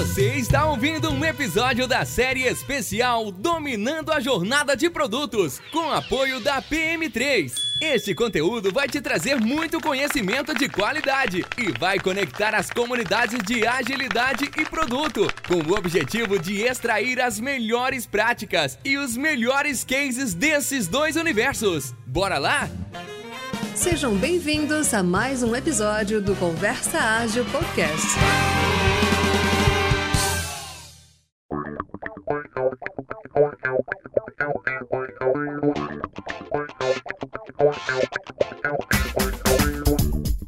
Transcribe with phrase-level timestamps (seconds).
[0.00, 6.40] Você está ouvindo um episódio da série especial Dominando a Jornada de Produtos, com apoio
[6.40, 7.52] da PM3.
[7.82, 13.66] Este conteúdo vai te trazer muito conhecimento de qualidade e vai conectar as comunidades de
[13.66, 20.32] agilidade e produto, com o objetivo de extrair as melhores práticas e os melhores cases
[20.32, 21.94] desses dois universos.
[22.06, 22.70] Bora lá?
[23.74, 28.08] Sejam bem-vindos a mais um episódio do Conversa Ágil Podcast.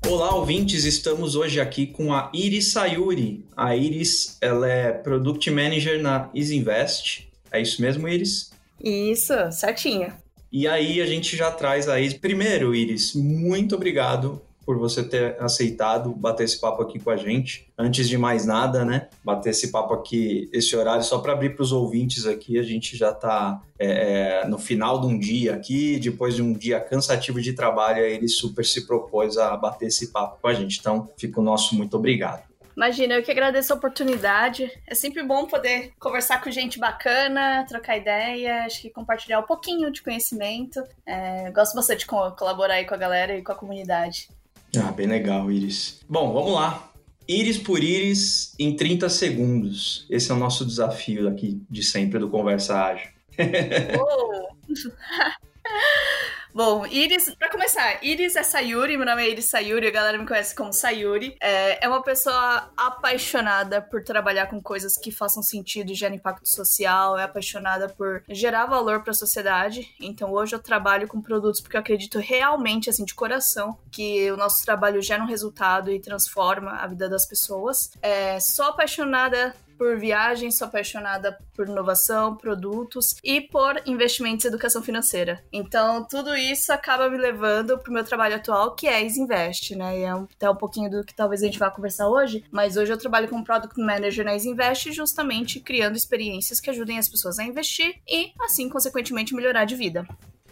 [0.08, 0.84] Olá, ouvintes!
[0.84, 3.46] Estamos hoje aqui com a Iris Sayuri.
[3.56, 7.28] A Iris, ela é Product Manager na Isinvest.
[7.50, 8.50] É isso mesmo, Iris?
[8.82, 10.12] Isso, certinho.
[10.50, 12.14] E aí a gente já traz a Iris.
[12.14, 17.68] Primeiro, Iris, muito obrigado por você ter aceitado bater esse papo aqui com a gente.
[17.78, 19.08] Antes de mais nada, né?
[19.24, 22.96] Bater esse papo aqui, esse horário, só para abrir para os ouvintes aqui, a gente
[22.96, 27.40] já está é, é, no final de um dia aqui, depois de um dia cansativo
[27.40, 30.78] de trabalho, ele super se propôs a bater esse papo com a gente.
[30.78, 32.52] Então, fica o nosso muito obrigado.
[32.76, 34.70] Imagina, eu que agradeço a oportunidade.
[34.86, 39.90] É sempre bom poder conversar com gente bacana, trocar ideia, acho que compartilhar um pouquinho
[39.90, 40.82] de conhecimento.
[41.04, 44.28] É, gosto bastante de colaborar aí com a galera e com a comunidade.
[44.76, 46.00] Ah, bem legal, Iris.
[46.08, 46.90] Bom, vamos lá.
[47.28, 50.06] Íris por íris em 30 segundos.
[50.10, 53.08] Esse é o nosso desafio aqui de sempre do Conversa Ágil.
[56.54, 60.26] Bom, Iris, pra começar, Iris é Sayuri, meu nome é Iris Sayuri, a galera me
[60.26, 61.34] conhece como Sayuri.
[61.40, 66.46] É, é uma pessoa apaixonada por trabalhar com coisas que façam sentido e gerem impacto
[66.46, 69.94] social, é apaixonada por gerar valor para a sociedade.
[69.98, 74.36] Então hoje eu trabalho com produtos porque eu acredito realmente, assim, de coração, que o
[74.36, 77.92] nosso trabalho gera um resultado e transforma a vida das pessoas.
[78.02, 84.80] É, sou apaixonada por viagens, sou apaixonada por inovação, produtos e por investimentos e educação
[84.80, 85.42] financeira.
[85.52, 89.98] Então, tudo isso acaba me levando para o meu trabalho atual, que é Isinvest, né?
[89.98, 92.92] E é até um pouquinho do que talvez a gente vá conversar hoje, mas hoje
[92.92, 97.44] eu trabalho como Product Manager na Isinvest, justamente criando experiências que ajudem as pessoas a
[97.44, 100.06] investir e, assim, consequentemente, melhorar de vida.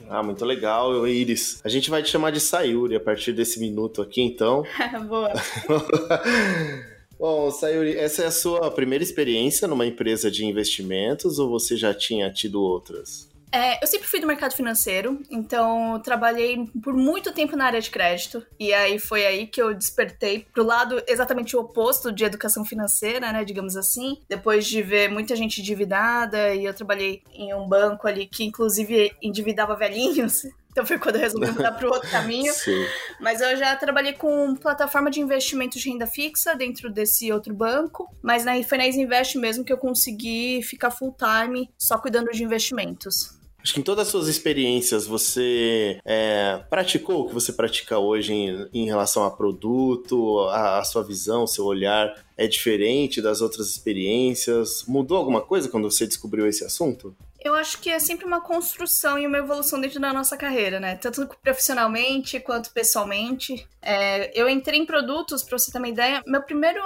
[0.09, 1.61] Ah, muito legal, Iris.
[1.63, 4.65] A gente vai te chamar de Sayuri a partir desse minuto aqui, então.
[5.07, 5.33] Boa.
[7.21, 11.93] Bom, Sayuri, essa é a sua primeira experiência numa empresa de investimentos ou você já
[11.93, 13.29] tinha tido outras?
[13.53, 17.91] É, eu sempre fui do mercado financeiro, então trabalhei por muito tempo na área de
[17.91, 18.43] crédito.
[18.59, 23.31] E aí foi aí que eu despertei pro lado exatamente o oposto de educação financeira,
[23.33, 23.45] né?
[23.45, 24.17] Digamos assim.
[24.27, 29.13] Depois de ver muita gente endividada, e eu trabalhei em um banco ali que inclusive
[29.21, 30.45] endividava velhinhos.
[30.81, 32.53] Então foi quando eu resolvi mudar para o outro caminho.
[32.55, 32.87] Sim.
[33.21, 38.09] Mas eu já trabalhei com plataforma de investimento de renda fixa dentro desse outro banco.
[38.23, 42.43] Mas na, foi na Isinvest mesmo que eu consegui ficar full time só cuidando de
[42.43, 43.39] investimentos.
[43.63, 48.33] Acho que em todas as suas experiências você é, praticou o que você pratica hoje
[48.33, 53.69] em, em relação a produto, a, a, sua visão, seu olhar é diferente das outras
[53.69, 54.85] experiências?
[54.89, 57.15] Mudou alguma coisa quando você descobriu esse assunto?
[57.51, 60.95] Eu acho que é sempre uma construção e uma evolução dentro da nossa carreira, né?
[60.95, 63.67] Tanto profissionalmente quanto pessoalmente.
[63.83, 66.81] É, eu entrei em produtos, pra você ter uma ideia, meu primeiro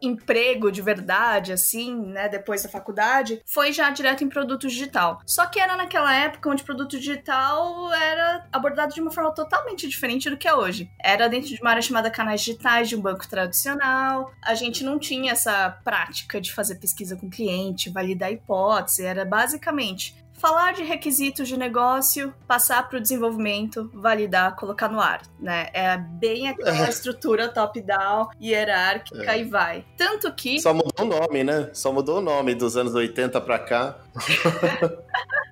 [0.00, 5.20] emprego de verdade, assim, né, depois da faculdade, foi já direto em produto digital.
[5.26, 10.30] Só que era naquela época onde produto digital era abordado de uma forma totalmente diferente
[10.30, 10.88] do que é hoje.
[11.02, 14.32] Era dentro de uma área chamada canais digitais de um banco tradicional.
[14.42, 20.15] A gente não tinha essa prática de fazer pesquisa com cliente, validar hipótese, era basicamente
[20.38, 25.68] falar de requisitos de negócio, passar para o desenvolvimento, validar, colocar no ar, né?
[25.72, 29.40] É bem aquela estrutura top-down, hierárquica é.
[29.40, 29.84] e vai.
[29.96, 30.60] Tanto que...
[30.60, 31.70] Só mudou o nome, né?
[31.72, 33.98] Só mudou o nome dos anos 80 para cá.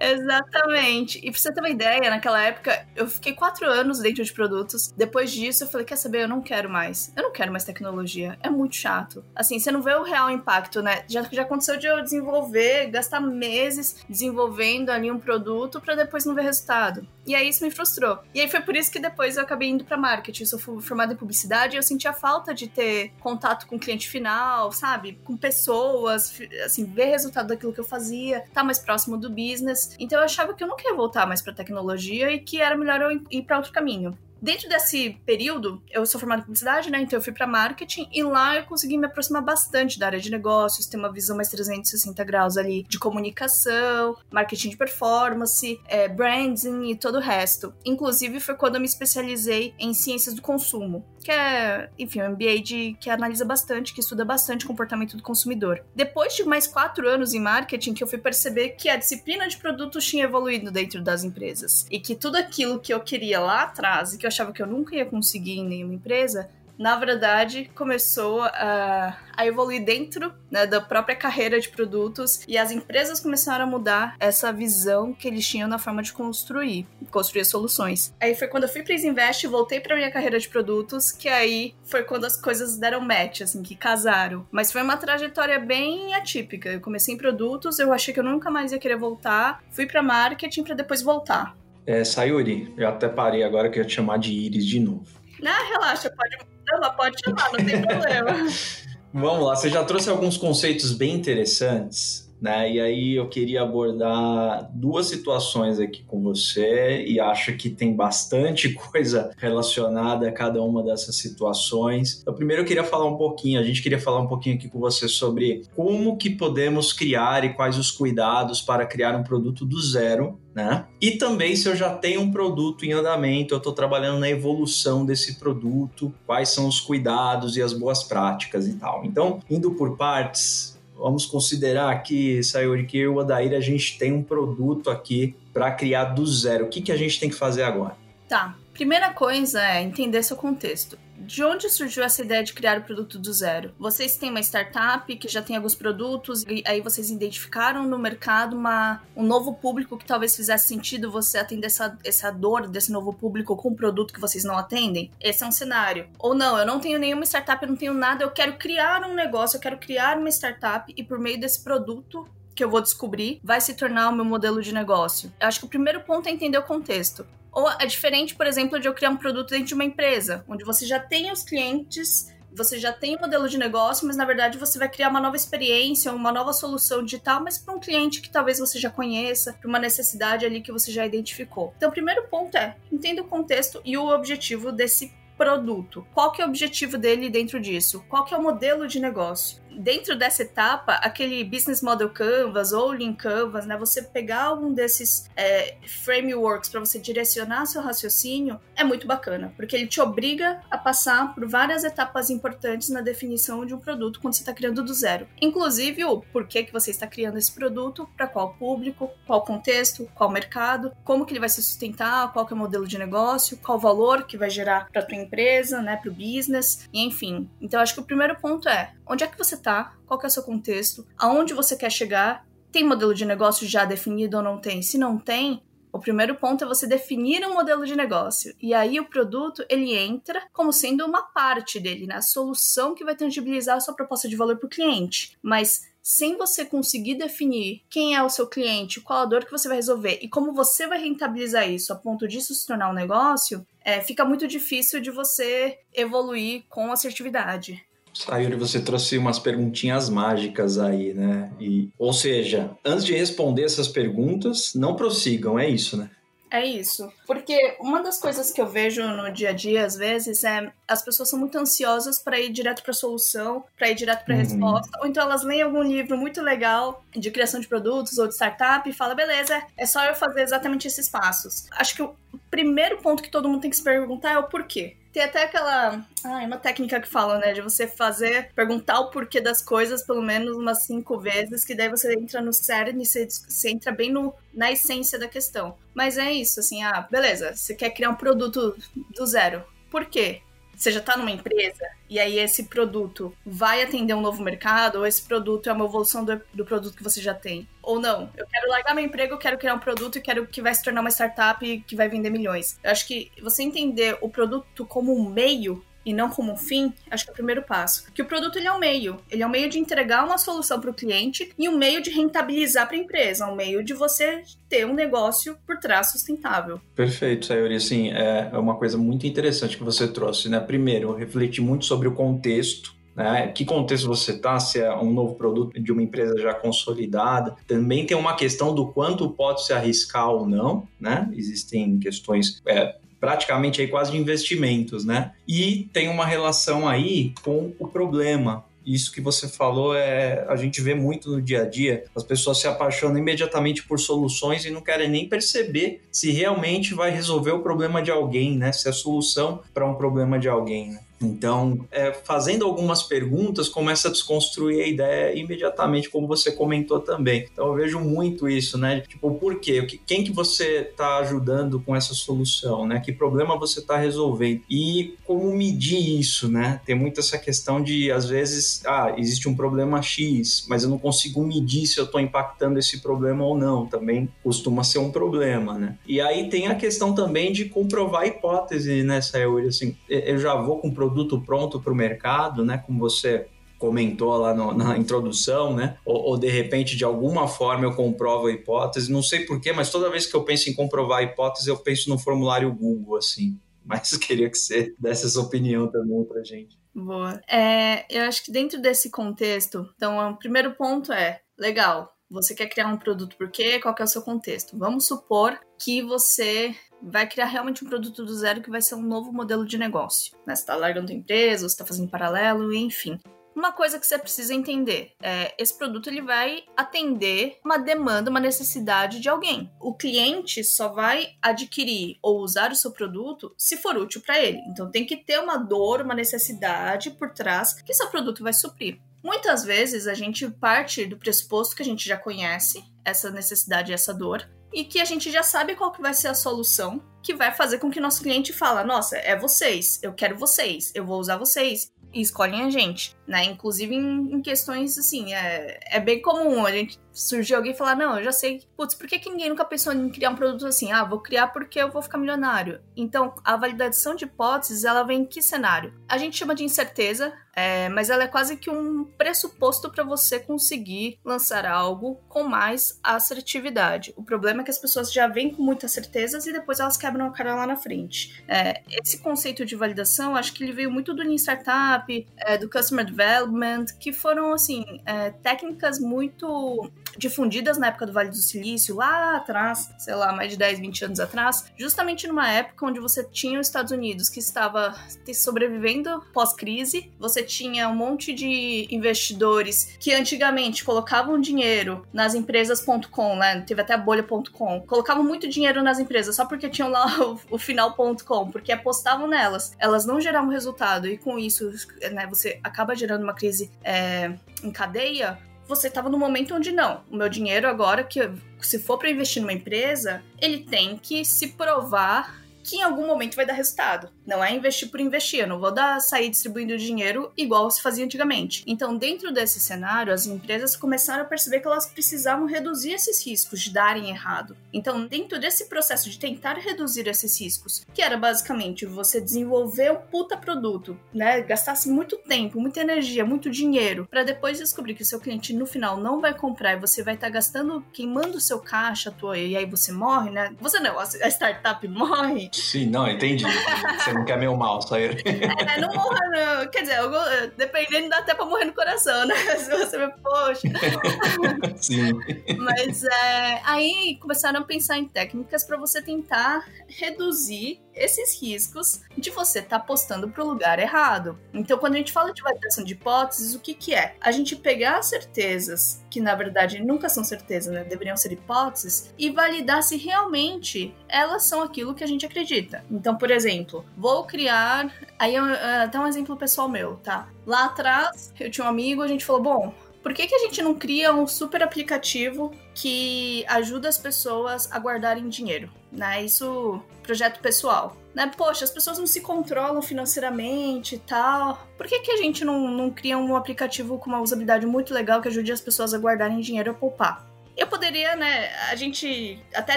[0.00, 1.18] Exatamente.
[1.18, 4.92] E pra você ter uma ideia, naquela época eu fiquei quatro anos dentro de produtos.
[4.96, 6.22] Depois disso, eu falei: quer saber?
[6.22, 7.12] Eu não quero mais.
[7.16, 8.38] Eu não quero mais tecnologia.
[8.42, 9.24] É muito chato.
[9.34, 11.04] Assim, você não vê o real impacto, né?
[11.08, 16.34] Já, já aconteceu de eu desenvolver, gastar meses desenvolvendo ali um produto para depois não
[16.34, 17.06] ver resultado.
[17.26, 18.20] E aí isso me frustrou.
[18.34, 20.44] E aí foi por isso que depois eu acabei indo para marketing.
[20.44, 24.08] Eu sou formada em publicidade e eu sentia falta de ter contato com o cliente
[24.08, 25.18] final, sabe?
[25.24, 29.87] Com pessoas, assim, ver resultado daquilo que eu fazia, tá mais próximo do business.
[29.98, 33.00] Então eu achava que eu não queria voltar mais para tecnologia e que era melhor
[33.00, 34.16] eu ir para outro caminho.
[34.40, 37.00] Dentro desse período, eu sou formada em publicidade, né?
[37.00, 40.30] Então eu fui para marketing e lá eu consegui me aproximar bastante da área de
[40.30, 46.90] negócios, ter uma visão mais 360 graus ali de comunicação, marketing de performance, é, branding
[46.90, 47.74] e todo o resto.
[47.84, 52.62] Inclusive foi quando eu me especializei em ciências do consumo, que é, enfim, um MBA
[52.62, 55.84] de, que analisa bastante, que estuda bastante o comportamento do consumidor.
[55.94, 59.58] Depois de mais quatro anos em marketing, que eu fui perceber que a disciplina de
[59.58, 61.86] produtos tinha evoluído dentro das empresas.
[61.90, 64.66] E que tudo aquilo que eu queria lá atrás e que eu achava que eu
[64.66, 66.48] nunca ia conseguir em nenhuma empresa,
[66.78, 72.70] na verdade, começou a, a evoluir dentro né, da própria carreira de produtos e as
[72.70, 78.14] empresas começaram a mudar essa visão que eles tinham na forma de construir, construir soluções.
[78.20, 81.28] Aí foi quando eu fui para Invest e voltei para minha carreira de produtos, que
[81.28, 84.46] aí foi quando as coisas deram match, assim, que casaram.
[84.52, 86.68] Mas foi uma trajetória bem atípica.
[86.68, 90.02] Eu comecei em produtos, eu achei que eu nunca mais ia querer voltar, fui para
[90.02, 91.56] marketing para depois voltar.
[91.84, 95.06] É, Sayuri, eu até parei agora que eu ia te chamar de Iris de novo.
[95.40, 96.36] Não, relaxa, pode
[96.72, 98.46] Ela pode chamar, não tem problema.
[99.12, 102.72] Vamos lá, você já trouxe alguns conceitos bem interessantes né?
[102.72, 108.72] E aí eu queria abordar duas situações aqui com você e acho que tem bastante
[108.90, 112.20] coisa relacionada a cada uma dessas situações.
[112.22, 114.78] Então, primeiro eu queria falar um pouquinho, a gente queria falar um pouquinho aqui com
[114.78, 119.80] você sobre como que podemos criar e quais os cuidados para criar um produto do
[119.80, 120.86] zero, né?
[121.00, 125.06] E também se eu já tenho um produto em andamento, eu estou trabalhando na evolução
[125.06, 129.04] desse produto, quais são os cuidados e as boas práticas e tal.
[129.04, 134.12] Então, indo por partes, vamos considerar aqui, Sayuri, que e o Adair, a gente tem
[134.12, 136.64] um produto aqui para criar do zero.
[136.64, 137.96] O que, que a gente tem que fazer agora?
[138.28, 138.56] Tá.
[138.74, 143.18] Primeira coisa é entender seu contexto de onde surgiu essa ideia de criar o produto
[143.18, 143.74] do zero?
[143.78, 148.56] Vocês têm uma startup que já tem alguns produtos e aí vocês identificaram no mercado
[148.56, 153.12] uma, um novo público que talvez fizesse sentido você atender essa, essa dor desse novo
[153.12, 155.10] público com um produto que vocês não atendem?
[155.20, 156.08] Esse é um cenário.
[156.18, 159.14] Ou não, eu não tenho nenhuma startup, eu não tenho nada, eu quero criar um
[159.14, 163.40] negócio, eu quero criar uma startup e por meio desse produto que eu vou descobrir
[163.42, 165.32] vai se tornar o meu modelo de negócio.
[165.40, 167.24] Eu acho que o primeiro ponto é entender o contexto.
[167.52, 170.64] Ou é diferente, por exemplo, de eu criar um produto dentro de uma empresa, onde
[170.64, 174.58] você já tem os clientes você já tem o modelo de negócio, mas na verdade
[174.58, 178.30] você vai criar uma nova experiência, uma nova solução digital, mas para um cliente que
[178.30, 181.72] talvez você já conheça, para uma necessidade ali que você já identificou.
[181.76, 186.04] Então, o primeiro ponto é entenda o contexto e o objetivo desse produto.
[186.12, 188.04] Qual que é o objetivo dele dentro disso?
[188.08, 189.62] Qual que é o modelo de negócio?
[189.78, 195.30] Dentro dessa etapa, aquele Business Model Canvas ou Lean Canvas, né, você pegar algum desses
[195.36, 200.76] é, frameworks para você direcionar seu raciocínio é muito bacana, porque ele te obriga a
[200.76, 204.92] passar por várias etapas importantes na definição de um produto quando você está criando do
[204.92, 205.26] zero.
[205.40, 210.30] Inclusive o porquê que você está criando esse produto, para qual público, qual contexto, qual
[210.30, 213.78] mercado, como que ele vai se sustentar, qual que é o modelo de negócio, qual
[213.78, 217.48] valor que vai gerar para tua empresa, né, para o business, enfim.
[217.60, 220.30] Então acho que o primeiro ponto é onde é que você está, qual é o
[220.30, 224.82] seu contexto, aonde você quer chegar, tem modelo de negócio já definido ou não tem?
[224.82, 225.62] Se não tem,
[225.92, 228.54] o primeiro ponto é você definir um modelo de negócio.
[228.60, 232.16] E aí o produto, ele entra como sendo uma parte dele, né?
[232.16, 235.36] A solução que vai tangibilizar a sua proposta de valor para o cliente.
[235.42, 239.68] Mas sem você conseguir definir quem é o seu cliente, qual a dor que você
[239.68, 243.66] vai resolver e como você vai rentabilizar isso a ponto disso se tornar um negócio,
[243.84, 247.84] é, fica muito difícil de você evoluir com assertividade.
[248.24, 251.50] Sayuri, você trouxe umas perguntinhas mágicas aí, né?
[251.60, 256.10] E, ou seja, antes de responder essas perguntas, não prossigam, é isso, né?
[256.50, 257.12] É isso.
[257.26, 261.02] Porque uma das coisas que eu vejo no dia a dia, às vezes, é as
[261.02, 264.38] pessoas são muito ansiosas para ir direto para a solução, para ir direto para a
[264.38, 264.42] uhum.
[264.42, 268.34] resposta, ou então elas leem algum livro muito legal de criação de produtos ou de
[268.34, 271.66] startup e fala, beleza, é só eu fazer exatamente esses passos.
[271.72, 272.16] Acho que o
[272.50, 274.96] primeiro ponto que todo mundo tem que se perguntar é o porquê.
[275.18, 276.06] Tem até aquela.
[276.22, 277.52] Ah, é uma técnica que fala, né?
[277.52, 281.88] De você fazer, perguntar o porquê das coisas pelo menos umas cinco vezes, que daí
[281.88, 285.76] você entra no cerne, você, você entra bem no, na essência da questão.
[285.92, 289.64] Mas é isso, assim, ah, beleza, você quer criar um produto do zero.
[289.90, 290.40] Por quê?
[290.78, 295.06] Você já está numa empresa e aí esse produto vai atender um novo mercado ou
[295.06, 297.68] esse produto é uma evolução do, do, produto que você já tem.
[297.82, 300.62] Ou não, eu quero largar meu emprego, eu quero criar um produto e quero que
[300.62, 302.78] vai se tornar uma startup que vai vender milhões.
[302.82, 306.92] Eu acho que você entender o produto como um meio e não como um fim,
[307.10, 308.10] acho que é o primeiro passo.
[308.12, 310.80] Que o produto ele é um meio, ele é um meio de entregar uma solução
[310.80, 314.42] para o cliente e um meio de rentabilizar para a empresa, um meio de você
[314.68, 316.80] ter um negócio por trás sustentável.
[316.94, 317.76] Perfeito, Sayuri.
[317.76, 320.60] Assim, é, é uma coisa muito interessante que você trouxe, né?
[320.60, 323.48] Primeiro, refletir muito sobre o contexto né?
[323.48, 324.60] Que contexto você está?
[324.60, 327.56] Se é um novo produto de uma empresa já consolidada.
[327.66, 331.28] Também tem uma questão do quanto pode se arriscar ou não, né?
[331.34, 335.32] Existem questões é, praticamente aí quase de investimentos, né?
[335.46, 338.64] E tem uma relação aí com o problema.
[338.86, 342.04] Isso que você falou é a gente vê muito no dia a dia.
[342.16, 347.10] As pessoas se apaixonam imediatamente por soluções e não querem nem perceber se realmente vai
[347.10, 348.72] resolver o problema de alguém, né?
[348.72, 350.92] Se é solução para um problema de alguém.
[350.92, 351.00] Né?
[351.20, 357.46] Então, é, fazendo algumas perguntas, começa a desconstruir a ideia imediatamente, como você comentou também.
[357.52, 359.00] Então, eu vejo muito isso, né?
[359.00, 359.86] Tipo, por quê?
[360.06, 363.00] Quem que você está ajudando com essa solução, né?
[363.00, 364.62] Que problema você está resolvendo?
[364.70, 366.80] E como medir isso, né?
[366.84, 370.98] Tem muito essa questão de, às vezes, ah, existe um problema X, mas eu não
[370.98, 373.86] consigo medir se eu estou impactando esse problema ou não.
[373.86, 375.96] Também costuma ser um problema, né?
[376.06, 379.68] E aí tem a questão também de comprovar a hipótese, né, Sayuri?
[379.68, 381.07] Assim, eu já vou com produto
[381.40, 382.78] pronto para o mercado, né?
[382.78, 383.46] Como você
[383.78, 385.96] comentou lá no, na introdução, né?
[386.04, 389.10] Ou, ou, de repente, de alguma forma, eu comprovo a hipótese.
[389.10, 392.10] Não sei porquê, mas toda vez que eu penso em comprovar a hipótese, eu penso
[392.10, 393.58] no formulário Google, assim.
[393.84, 396.78] Mas queria que você desse essa opinião também pra gente.
[396.94, 397.40] Boa.
[397.48, 402.68] É, eu acho que dentro desse contexto, então, o primeiro ponto é, legal, você quer
[402.68, 403.78] criar um produto por quê?
[403.80, 404.76] Qual é o seu contexto?
[404.76, 409.02] Vamos supor que você vai criar realmente um produto do zero que vai ser um
[409.02, 410.36] novo modelo de negócio.
[410.46, 410.54] Né?
[410.54, 413.18] Você está largando a empresa, você está fazendo paralelo, enfim.
[413.54, 418.38] Uma coisa que você precisa entender é esse produto ele vai atender uma demanda, uma
[418.38, 419.68] necessidade de alguém.
[419.80, 424.60] O cliente só vai adquirir ou usar o seu produto se for útil para ele.
[424.68, 429.00] Então tem que ter uma dor, uma necessidade por trás que seu produto vai suprir.
[429.22, 434.14] Muitas vezes a gente parte do pressuposto que a gente já conhece essa necessidade, essa
[434.14, 437.52] dor, e que a gente já sabe qual que vai ser a solução que vai
[437.52, 441.36] fazer com que nosso cliente fala, nossa, é vocês, eu quero vocês, eu vou usar
[441.36, 443.44] vocês e escolhem a gente, né?
[443.44, 447.96] Inclusive em, em, questões assim, é, é bem comum a gente surgir alguém e falar,
[447.96, 450.66] não, eu já sei, putz, por que, que ninguém nunca pensou em criar um produto
[450.66, 450.92] assim?
[450.92, 452.80] Ah, vou criar porque eu vou ficar milionário.
[452.96, 455.92] Então, a validação de hipóteses, ela vem em que cenário?
[456.08, 460.38] A gente chama de incerteza, é, mas ela é quase que um pressuposto para você
[460.38, 464.14] conseguir lançar algo com mais assertividade.
[464.16, 467.26] O problema é que as pessoas já vêm com muitas certezas e depois elas quebram
[467.26, 468.44] a cara lá na frente.
[468.46, 472.70] É, esse conceito de validação, acho que ele veio muito do Lean Startup, é, do
[472.70, 478.96] Customer Development, que foram, assim, é, técnicas muito difundidas na época do Vale do Silício,
[478.96, 483.24] lá atrás, sei lá, mais de 10, 20 anos atrás, justamente numa época onde você
[483.24, 484.94] tinha os Estados Unidos que estava
[485.34, 493.60] sobrevivendo pós-crise, você tinha um monte de investidores que antigamente colocavam dinheiro nas empresas.com, né?
[493.62, 494.80] Teve até a bolha.com.
[494.82, 499.74] Colocavam muito dinheiro nas empresas só porque tinham lá o, o final.com, porque apostavam nelas.
[499.78, 501.70] Elas não geravam resultado e com isso,
[502.12, 504.32] né, você acaba gerando uma crise é,
[504.62, 507.02] em cadeia você estava no momento onde não.
[507.10, 508.18] O meu dinheiro agora, que
[508.60, 513.34] se for para investir numa empresa, ele tem que se provar que em algum momento
[513.34, 514.10] vai dar resultado.
[514.26, 518.04] Não é investir por investir, eu não vou dar sair distribuindo dinheiro igual se fazia
[518.04, 518.62] antigamente.
[518.66, 523.60] Então, dentro desse cenário, as empresas começaram a perceber que elas precisavam reduzir esses riscos
[523.60, 524.54] de darem errado.
[524.70, 529.96] Então, dentro desse processo de tentar reduzir esses riscos, que era basicamente você desenvolver um
[529.96, 535.06] puta produto, né, gastasse muito tempo, muita energia, muito dinheiro, para depois descobrir que o
[535.06, 538.40] seu cliente no final não vai comprar e você vai estar tá gastando, queimando o
[538.42, 540.54] seu caixa, tua, e aí você morre, né?
[540.60, 542.50] Você não, a startup morre.
[542.58, 543.44] Sim, não, entendi.
[543.44, 545.22] Você não quer meu mal, Sayuri.
[545.24, 546.68] É, não morra, não.
[546.68, 547.10] Quer dizer, eu,
[547.56, 549.34] dependendo, dá até pra morrer no coração, né?
[549.56, 550.68] Se você me, poxa.
[551.76, 552.12] Sim.
[552.58, 559.30] Mas é, aí começaram a pensar em técnicas para você tentar reduzir esses riscos de
[559.30, 561.38] você estar tá apostando para o lugar errado.
[561.52, 564.14] Então, quando a gente fala de validação de hipóteses, o que, que é?
[564.20, 567.84] A gente pegar certezas, que na verdade nunca são certezas, né?
[567.84, 572.84] deveriam ser hipóteses, e validar se realmente elas são aquilo que a gente acredita.
[572.90, 574.92] Então, por exemplo, vou criar.
[575.18, 577.28] Aí, até um exemplo pessoal meu, tá?
[577.46, 580.62] Lá atrás, eu tinha um amigo, a gente falou: bom, por que, que a gente
[580.62, 585.68] não cria um super aplicativo que ajuda as pessoas a guardarem dinheiro?
[585.90, 586.24] Né?
[586.24, 587.96] Isso, projeto pessoal.
[588.14, 588.30] Né?
[588.36, 591.58] Poxa, as pessoas não se controlam financeiramente e tal.
[591.76, 595.20] Por que, que a gente não, não cria um aplicativo com uma usabilidade muito legal
[595.20, 597.26] que ajude as pessoas a guardarem dinheiro a poupar?
[597.56, 599.76] Eu poderia, né, a gente até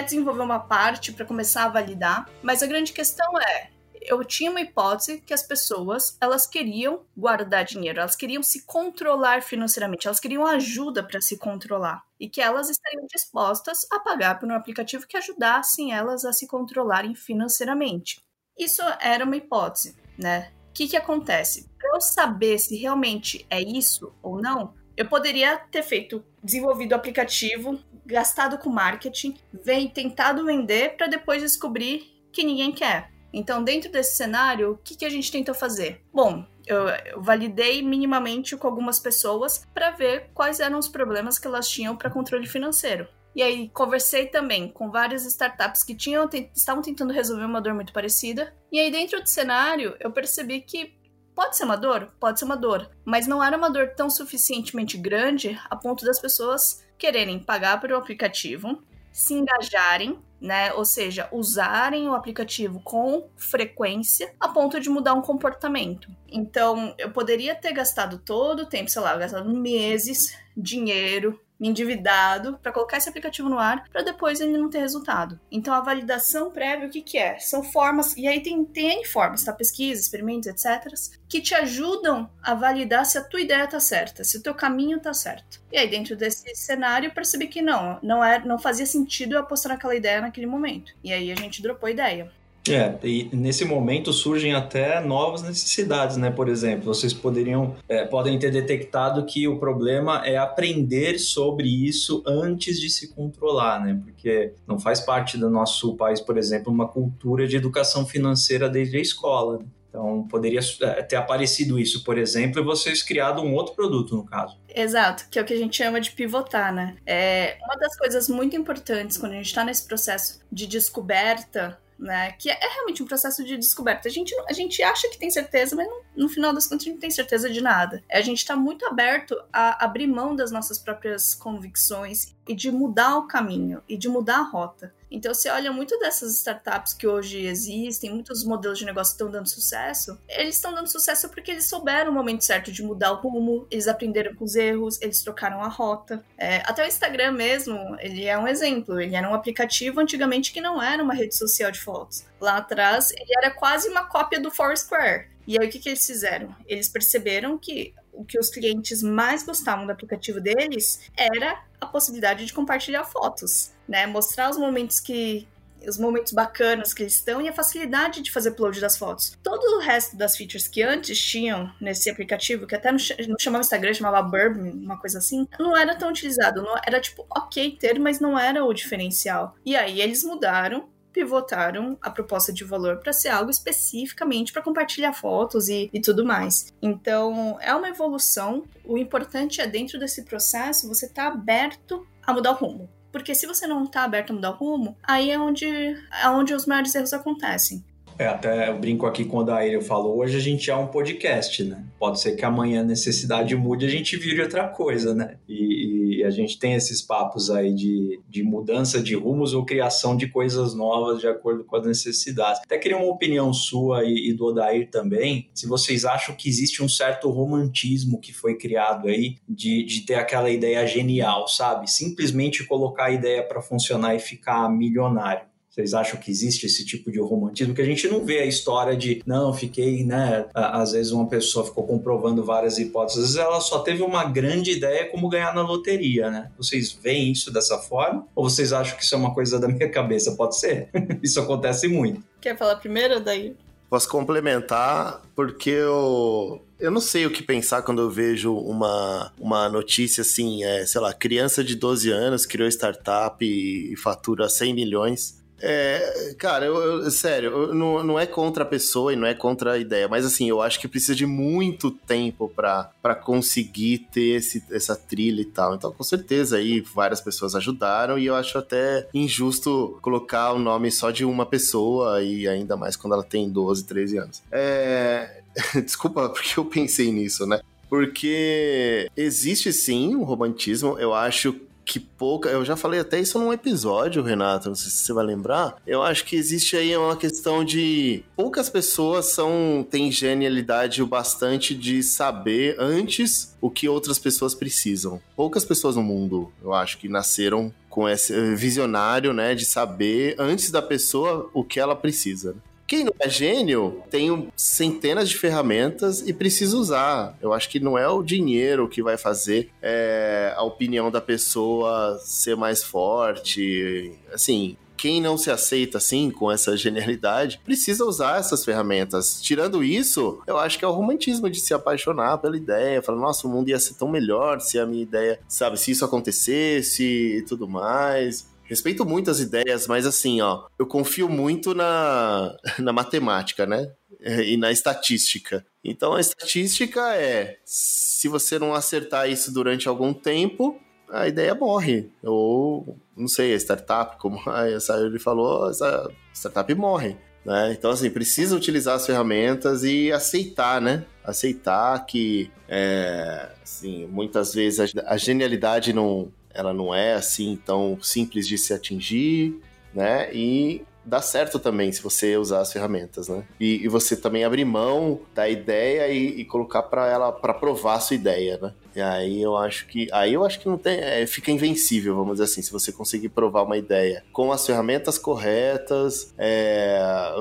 [0.00, 3.70] desenvolver uma parte para começar a validar, mas a grande questão é,
[4.06, 9.42] eu tinha uma hipótese que as pessoas elas queriam guardar dinheiro, elas queriam se controlar
[9.42, 14.48] financeiramente, elas queriam ajuda para se controlar e que elas estariam dispostas a pagar por
[14.48, 18.20] um aplicativo que ajudassem elas a se controlarem financeiramente.
[18.58, 20.52] Isso era uma hipótese, né?
[20.70, 21.68] O que, que acontece?
[21.78, 26.94] Para eu saber se realmente é isso ou não, eu poderia ter feito, desenvolvido o
[26.94, 33.10] aplicativo, gastado com marketing, vem, tentado vender para depois descobrir que ninguém quer.
[33.32, 36.02] Então, dentro desse cenário, o que, que a gente tentou fazer?
[36.12, 41.46] Bom, eu, eu validei minimamente com algumas pessoas para ver quais eram os problemas que
[41.46, 43.08] elas tinham para controle financeiro.
[43.34, 47.92] E aí conversei também com várias startups que tinham estavam tentando resolver uma dor muito
[47.92, 48.54] parecida.
[48.70, 51.00] E aí dentro do cenário eu percebi que
[51.34, 52.12] Pode ser uma dor?
[52.20, 52.90] Pode ser uma dor.
[53.04, 57.96] Mas não era uma dor tão suficientemente grande a ponto das pessoas quererem pagar um
[57.96, 60.72] aplicativo, se engajarem, né?
[60.74, 66.10] Ou seja, usarem o aplicativo com frequência a ponto de mudar um comportamento.
[66.28, 72.72] Então, eu poderia ter gastado todo o tempo, sei lá, gastado meses, dinheiro, endividado para
[72.72, 75.38] colocar esse aplicativo no ar para depois ele não ter resultado.
[75.50, 77.38] Então a validação prévia, o que, que é?
[77.38, 79.52] São formas, e aí tem, N formas, tá?
[79.52, 80.92] Pesquisa, experimentos, etc.,
[81.28, 85.00] que te ajudam a validar se a tua ideia tá certa, se o teu caminho
[85.00, 85.62] tá certo.
[85.72, 89.40] E aí, dentro desse cenário, eu percebi que não, não, é, não fazia sentido eu
[89.40, 90.92] apostar naquela ideia naquele momento.
[91.02, 92.30] E aí a gente dropou a ideia.
[92.68, 96.30] É, e nesse momento surgem até novas necessidades, né?
[96.30, 102.22] Por exemplo, vocês poderiam, é, podem ter detectado que o problema é aprender sobre isso
[102.26, 104.00] antes de se controlar, né?
[104.04, 108.96] Porque não faz parte do nosso país, por exemplo, uma cultura de educação financeira desde
[108.96, 109.58] a escola.
[109.58, 109.64] Né?
[109.88, 114.24] Então, poderia é, ter aparecido isso, por exemplo, e vocês criado um outro produto, no
[114.24, 114.56] caso.
[114.74, 116.96] Exato, que é o que a gente chama de pivotar, né?
[117.04, 122.32] É uma das coisas muito importantes quando a gente está nesse processo de descoberta né?
[122.32, 124.08] Que é realmente um processo de descoberta.
[124.08, 126.84] A gente, a gente acha que tem certeza, mas no, no final das contas a
[126.84, 128.02] gente não tem certeza de nada.
[128.10, 133.16] A gente está muito aberto a abrir mão das nossas próprias convicções e de mudar
[133.16, 134.92] o caminho e de mudar a rota.
[135.10, 139.48] Então, você olha muito dessas startups que hoje existem, muitos modelos de negócio estão dando
[139.48, 143.66] sucesso, eles estão dando sucesso porque eles souberam o momento certo de mudar o rumo,
[143.70, 146.24] eles aprenderam com os erros, eles trocaram a rota.
[146.38, 148.98] É, até o Instagram mesmo, ele é um exemplo.
[148.98, 152.24] Ele era um aplicativo antigamente que não era uma rede social de fotos.
[152.40, 155.28] Lá atrás, ele era quase uma cópia do Foursquare.
[155.46, 156.54] E aí, o que, que eles fizeram?
[156.66, 162.44] Eles perceberam que o que os clientes mais gostavam do aplicativo deles era a possibilidade
[162.44, 164.06] de compartilhar fotos, né?
[164.06, 165.48] Mostrar os momentos que
[165.88, 169.36] os momentos bacanas que eles estão e a facilidade de fazer upload das fotos.
[169.42, 172.98] Todo o resto das features que antes tinham nesse aplicativo, que até não,
[173.38, 176.62] chamava Instagram, chamava Burb, uma coisa assim, não era tão utilizado.
[176.62, 179.56] Não, era tipo, ok ter, mas não era o diferencial.
[179.64, 185.12] E aí eles mudaram pivotaram a proposta de valor para ser algo especificamente para compartilhar
[185.12, 186.72] fotos e, e tudo mais.
[186.80, 188.64] Então, é uma evolução.
[188.84, 192.88] O importante é, dentro desse processo, você estar tá aberto a mudar o rumo.
[193.10, 196.54] Porque se você não está aberto a mudar o rumo, aí é onde, é onde
[196.54, 197.84] os maiores erros acontecem.
[198.18, 201.64] É, até eu brinco aqui quando a Aire falou, hoje a gente é um podcast,
[201.64, 201.84] né?
[201.98, 205.36] Pode ser que amanhã a necessidade mude, a gente vire outra coisa, né?
[205.48, 210.16] E, e, a gente tem esses papos aí de, de mudança de rumos ou criação
[210.16, 212.60] de coisas novas de acordo com as necessidades.
[212.64, 216.82] Até queria uma opinião sua e, e do Odair também, se vocês acham que existe
[216.82, 221.90] um certo romantismo que foi criado aí de, de ter aquela ideia genial, sabe?
[221.90, 225.51] Simplesmente colocar a ideia para funcionar e ficar milionário.
[225.72, 227.74] Vocês acham que existe esse tipo de romantismo?
[227.74, 230.44] Que a gente não vê a história de, não, fiquei, né?
[230.52, 234.72] Às vezes uma pessoa ficou comprovando várias hipóteses, às vezes ela só teve uma grande
[234.72, 236.50] ideia como ganhar na loteria, né?
[236.58, 238.26] Vocês veem isso dessa forma?
[238.34, 240.36] Ou vocês acham que isso é uma coisa da minha cabeça?
[240.36, 240.90] Pode ser?
[241.22, 242.22] isso acontece muito.
[242.38, 243.56] Quer falar primeiro, daí?
[243.88, 249.70] Posso complementar, porque eu, eu não sei o que pensar quando eu vejo uma, uma
[249.70, 254.74] notícia assim, é, sei lá, criança de 12 anos criou startup e, e fatura 100
[254.74, 255.41] milhões.
[255.62, 259.32] É, cara, eu, eu sério, eu, não, não é contra a pessoa e não é
[259.32, 264.38] contra a ideia, mas assim, eu acho que precisa de muito tempo para conseguir ter
[264.38, 265.76] esse, essa trilha e tal.
[265.76, 270.90] Então, com certeza aí várias pessoas ajudaram e eu acho até injusto colocar o nome
[270.90, 274.42] só de uma pessoa e ainda mais quando ela tem 12, 13 anos.
[274.50, 275.42] É.
[275.84, 277.60] Desculpa, porque eu pensei nisso, né?
[277.88, 282.48] Porque existe sim um romantismo, eu acho que pouca.
[282.48, 284.68] Eu já falei até isso num episódio, Renato.
[284.68, 285.76] Não sei se você vai lembrar.
[285.86, 291.74] Eu acho que existe aí uma questão de poucas pessoas são têm genialidade o bastante
[291.74, 295.20] de saber antes o que outras pessoas precisam.
[295.36, 300.70] Poucas pessoas no mundo, eu acho, que nasceram com esse visionário, né, de saber antes
[300.70, 302.56] da pessoa o que ela precisa.
[302.86, 307.36] Quem não é gênio tem centenas de ferramentas e precisa usar.
[307.40, 312.18] Eu acho que não é o dinheiro que vai fazer é, a opinião da pessoa
[312.22, 314.12] ser mais forte.
[314.32, 319.42] Assim, quem não se aceita assim, com essa genialidade, precisa usar essas ferramentas.
[319.42, 323.48] Tirando isso, eu acho que é o romantismo de se apaixonar pela ideia, falar, nossa,
[323.48, 327.02] o mundo ia ser tão melhor se a minha ideia, sabe, se isso acontecesse
[327.38, 328.51] e tudo mais.
[328.64, 333.92] Respeito muito as ideias, mas assim, ó, eu confio muito na, na matemática, né?
[334.24, 335.66] E na estatística.
[335.82, 342.10] Então a estatística é: se você não acertar isso durante algum tempo, a ideia morre.
[342.22, 347.16] Ou, não sei, a startup, como a Sayuri falou, a startup morre.
[347.44, 347.74] Né?
[347.76, 351.04] Então, assim, precisa utilizar as ferramentas e aceitar, né?
[351.24, 357.98] aceitar que, é, assim, muitas vezes a, a genialidade não, ela não é assim tão
[358.00, 359.60] simples de se atingir,
[359.94, 360.32] né?
[360.34, 363.44] E dá certo também se você usar as ferramentas, né?
[363.58, 367.94] E, e você também abrir mão da ideia e, e colocar para ela para provar
[367.94, 368.72] a sua ideia, né?
[368.94, 372.34] E aí eu acho que aí eu acho que não tem é, fica invencível, vamos
[372.34, 377.00] dizer assim, se você conseguir provar uma ideia com as ferramentas corretas, é,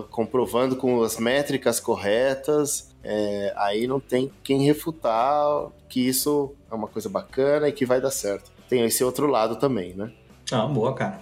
[0.10, 6.88] comprovando com as métricas corretas, é, aí não tem quem refutar que isso é uma
[6.88, 8.52] coisa bacana e que vai dar certo.
[8.72, 10.14] Tem esse outro lado também, né?
[10.50, 11.20] Ah, boa, cara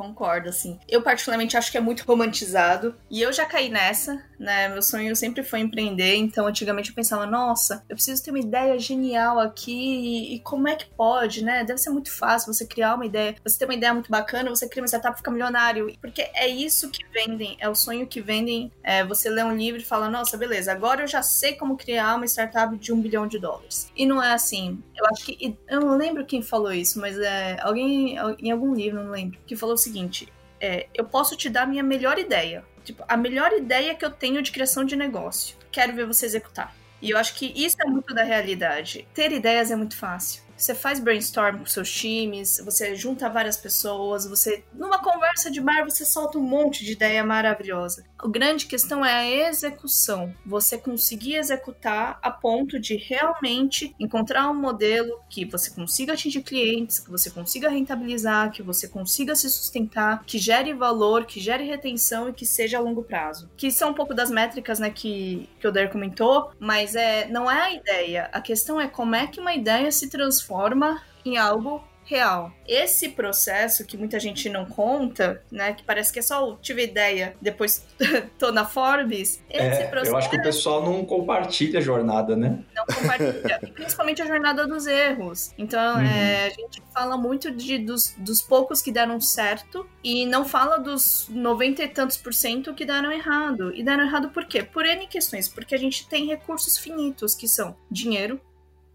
[0.00, 0.78] concordo, assim.
[0.88, 2.94] Eu, particularmente, acho que é muito romantizado.
[3.10, 4.68] E eu já caí nessa, né?
[4.68, 6.16] Meu sonho sempre foi empreender.
[6.16, 10.34] Então, antigamente eu pensava, nossa, eu preciso ter uma ideia genial aqui.
[10.34, 11.64] E como é que pode, né?
[11.64, 13.34] Deve ser muito fácil você criar uma ideia.
[13.44, 15.92] Você ter uma ideia muito bacana, você cria uma startup e fica milionário.
[16.00, 18.72] Porque é isso que vendem, é o sonho que vendem.
[18.82, 22.16] É, você lê um livro e fala, nossa, beleza, agora eu já sei como criar
[22.16, 23.90] uma startup de um bilhão de dólares.
[23.94, 24.82] E não é assim.
[24.96, 25.58] Eu acho que.
[25.68, 29.56] Eu não lembro quem falou isso, mas é alguém em algum livro, não lembro, que
[29.56, 32.64] falou o seguinte: é, eu posso te dar a minha melhor ideia.
[32.84, 35.56] Tipo, a melhor ideia que eu tenho de criação de negócio.
[35.70, 36.74] Quero ver você executar.
[37.00, 39.06] E eu acho que isso é muito da realidade.
[39.14, 40.42] Ter ideias é muito fácil.
[40.60, 45.84] Você faz brainstorm com seus times, você junta várias pessoas, você numa conversa de bar
[45.84, 48.04] você solta um monte de ideia maravilhosa.
[48.18, 50.34] A grande questão é a execução.
[50.44, 56.98] Você conseguir executar a ponto de realmente encontrar um modelo que você consiga atingir clientes,
[56.98, 62.28] que você consiga rentabilizar, que você consiga se sustentar, que gere valor, que gere retenção
[62.28, 63.50] e que seja a longo prazo.
[63.56, 67.50] Que são um pouco das métricas, né, que, que o Der comentou, mas é, não
[67.50, 68.28] é a ideia.
[68.30, 72.50] A questão é como é que uma ideia se transforma transforma em algo real.
[72.66, 77.36] Esse processo que muita gente não conta, né, que parece que é só tive ideia,
[77.40, 77.86] depois
[78.36, 80.12] tô na Forbes, esse é, processo...
[80.12, 82.64] Eu acho que o pessoal não compartilha a jornada, né?
[82.74, 85.52] Não compartilha, principalmente a jornada dos erros.
[85.56, 86.04] Então, uhum.
[86.04, 90.78] é, a gente fala muito de, dos, dos poucos que deram certo e não fala
[90.78, 93.72] dos 90 e tantos por cento que deram errado.
[93.72, 94.64] E deram errado por quê?
[94.64, 98.40] Por N questões, porque a gente tem recursos finitos, que são dinheiro,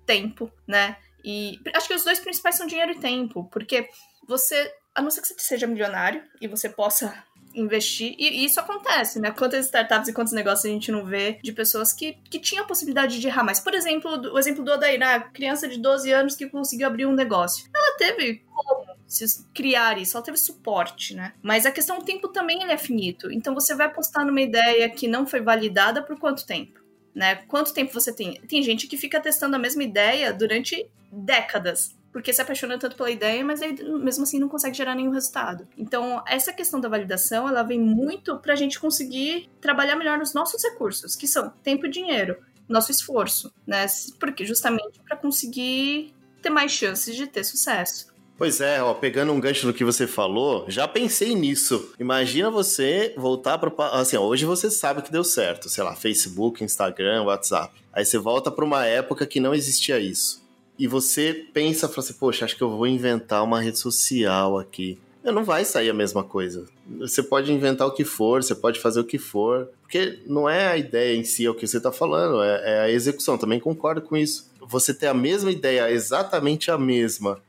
[0.05, 0.97] tempo, né?
[1.25, 3.89] E acho que os dois principais são dinheiro e tempo, porque
[4.27, 9.19] você, a não ser que você seja milionário e você possa investir, e, isso acontece,
[9.19, 9.31] né?
[9.31, 12.67] Quantas startups e quantos negócios a gente não vê de pessoas que, que tinham a
[12.67, 13.59] possibilidade de errar mais.
[13.59, 15.19] Por exemplo, o exemplo do Odair, né?
[15.33, 17.67] criança de 12 anos que conseguiu abrir um negócio.
[17.73, 21.33] Ela teve como se criar isso, ela teve suporte, né?
[21.41, 23.31] Mas a questão do tempo também é finito.
[23.31, 26.84] Então você vai apostar numa ideia que não foi validada por quanto tempo?
[27.15, 27.37] Né?
[27.47, 28.39] Quanto tempo você tem?
[28.41, 33.09] Tem gente que fica testando a mesma ideia durante décadas, porque se apaixona tanto pela
[33.09, 35.67] ideia, mas aí, mesmo assim não consegue gerar nenhum resultado.
[35.77, 40.33] Então, essa questão da validação, ela vem muito para a gente conseguir trabalhar melhor nos
[40.33, 43.85] nossos recursos, que são tempo e dinheiro, nosso esforço, né?
[44.19, 48.14] Porque justamente para conseguir ter mais chances de ter sucesso.
[48.37, 51.93] Pois é, ó, pegando um gancho no que você falou, já pensei nisso.
[51.97, 56.61] Imagina você voltar para assim, ó, hoje você sabe que deu certo, sei lá, Facebook,
[56.61, 57.73] Instagram, WhatsApp.
[57.93, 60.43] Aí você volta para uma época que não existia isso.
[60.77, 64.99] E você pensa, fala assim, poxa, acho que eu vou inventar uma rede social aqui.
[65.23, 66.65] Não vai sair a mesma coisa.
[66.99, 70.67] Você pode inventar o que for, você pode fazer o que for, porque não é
[70.67, 73.37] a ideia em si, é o que você está falando, é, é a execução.
[73.37, 74.51] Também concordo com isso.
[74.61, 77.41] Você ter a mesma ideia, exatamente a mesma,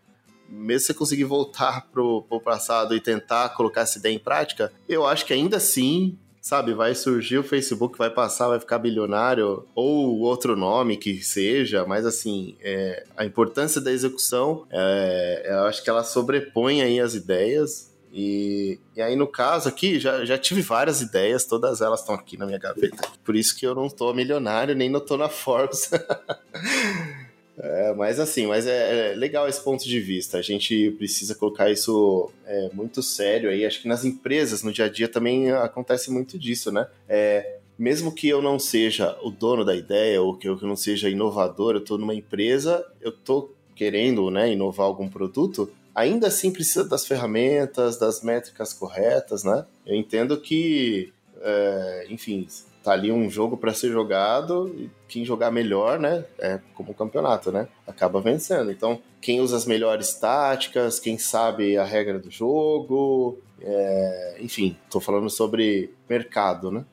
[0.49, 5.07] mesmo você conseguir voltar pro, pro passado e tentar colocar essa ideia em prática, eu
[5.07, 10.21] acho que ainda assim sabe, vai surgir o Facebook, vai passar, vai ficar bilionário, ou
[10.21, 15.91] outro nome que seja, mas assim, é, a importância da execução, é, eu acho que
[15.91, 17.93] ela sobrepõe aí as ideias.
[18.13, 22.37] E, e aí, no caso aqui, já, já tive várias ideias, todas elas estão aqui
[22.39, 23.09] na minha gaveta.
[23.25, 25.91] Por isso que eu não tô milionário, nem não tô na Forbes.
[27.59, 30.39] É, mas assim, mas é, é, legal esse ponto de vista.
[30.39, 33.65] A gente precisa colocar isso é, muito sério aí.
[33.65, 36.87] Acho que nas empresas, no dia a dia, também acontece muito disso, né?
[37.09, 41.09] É, mesmo que eu não seja o dono da ideia ou que eu não seja
[41.09, 46.83] inovador, eu estou numa empresa, eu estou querendo né, inovar algum produto, ainda assim precisa
[46.83, 49.67] das ferramentas, das métricas corretas, né?
[49.85, 52.47] Eu entendo que, é, enfim,
[52.87, 56.95] tá ali um jogo para ser jogado e quem jogar melhor, né, é como um
[56.95, 58.71] campeonato, né, acaba vencendo.
[58.71, 65.01] Então, quem usa as melhores táticas, quem sabe a regra do jogo, é, enfim, tô
[65.01, 66.85] falando sobre mercado, né,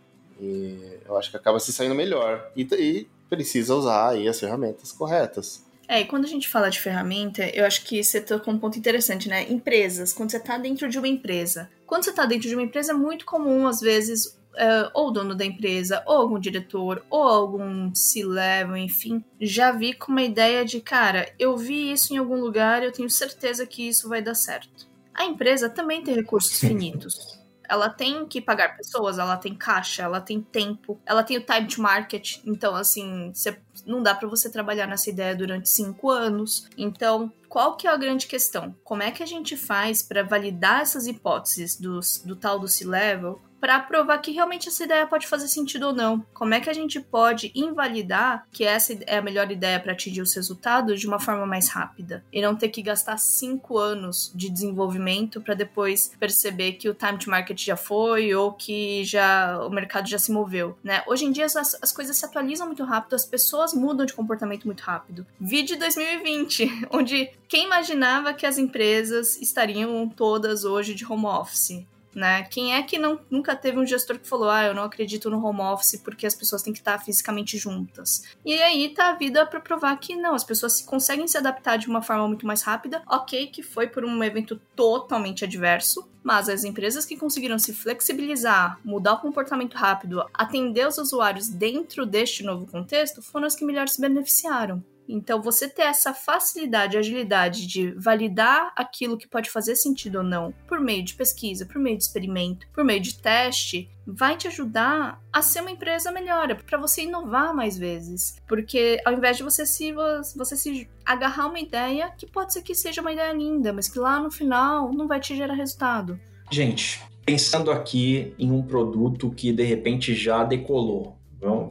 [0.41, 4.91] e eu acho que acaba se saindo melhor e, e precisa usar aí as ferramentas
[4.91, 5.63] corretas.
[5.87, 8.79] É, e quando a gente fala de ferramenta, eu acho que você tocou um ponto
[8.79, 9.45] interessante, né?
[9.51, 11.69] Empresas, quando você está dentro de uma empresa.
[11.85, 15.11] Quando você está dentro de uma empresa, é muito comum, às vezes, uh, ou o
[15.11, 20.63] dono da empresa, ou algum diretor, ou algum C-level, enfim, já vi com uma ideia
[20.65, 24.35] de, cara, eu vi isso em algum lugar, eu tenho certeza que isso vai dar
[24.35, 24.87] certo.
[25.13, 27.41] A empresa também tem recursos finitos.
[27.69, 31.67] Ela tem que pagar pessoas, ela tem caixa, ela tem tempo, ela tem o time
[31.67, 32.39] to market.
[32.45, 36.67] Então, assim, você, não dá para você trabalhar nessa ideia durante cinco anos.
[36.77, 38.75] Então, qual que é a grande questão?
[38.83, 43.39] Como é que a gente faz para validar essas hipóteses do, do tal do C-level
[43.63, 46.19] para provar que realmente essa ideia pode fazer sentido ou não.
[46.33, 50.19] Como é que a gente pode invalidar que essa é a melhor ideia para atingir
[50.19, 54.49] os resultados de uma forma mais rápida e não ter que gastar cinco anos de
[54.49, 59.69] desenvolvimento para depois perceber que o time to market já foi ou que já o
[59.69, 61.01] mercado já se moveu, né?
[61.07, 64.65] Hoje em dia as, as coisas se atualizam muito rápido, as pessoas mudam de comportamento
[64.65, 65.25] muito rápido.
[65.39, 71.85] Vídeo 2020, onde quem imaginava que as empresas estariam todas hoje de home office?
[72.15, 72.43] né?
[72.43, 75.43] Quem é que não, nunca teve um gestor que falou, ah, eu não acredito no
[75.43, 78.23] home office porque as pessoas têm que estar fisicamente juntas?
[78.43, 81.87] E aí tá a vida para provar que não, as pessoas conseguem se adaptar de
[81.87, 83.03] uma forma muito mais rápida.
[83.07, 88.79] Ok, que foi por um evento totalmente adverso, mas as empresas que conseguiram se flexibilizar,
[88.83, 93.87] mudar o comportamento rápido, atender os usuários dentro deste novo contexto, foram as que melhor
[93.87, 94.83] se beneficiaram.
[95.07, 100.53] Então, você ter essa facilidade, agilidade de validar aquilo que pode fazer sentido ou não,
[100.67, 105.21] por meio de pesquisa, por meio de experimento, por meio de teste, vai te ajudar
[105.31, 108.37] a ser uma empresa melhor, para você inovar mais vezes.
[108.47, 109.93] Porque ao invés de você se,
[110.35, 113.99] você se agarrar uma ideia que pode ser que seja uma ideia linda, mas que
[113.99, 116.19] lá no final não vai te gerar resultado.
[116.51, 121.17] Gente, pensando aqui em um produto que de repente já decolou,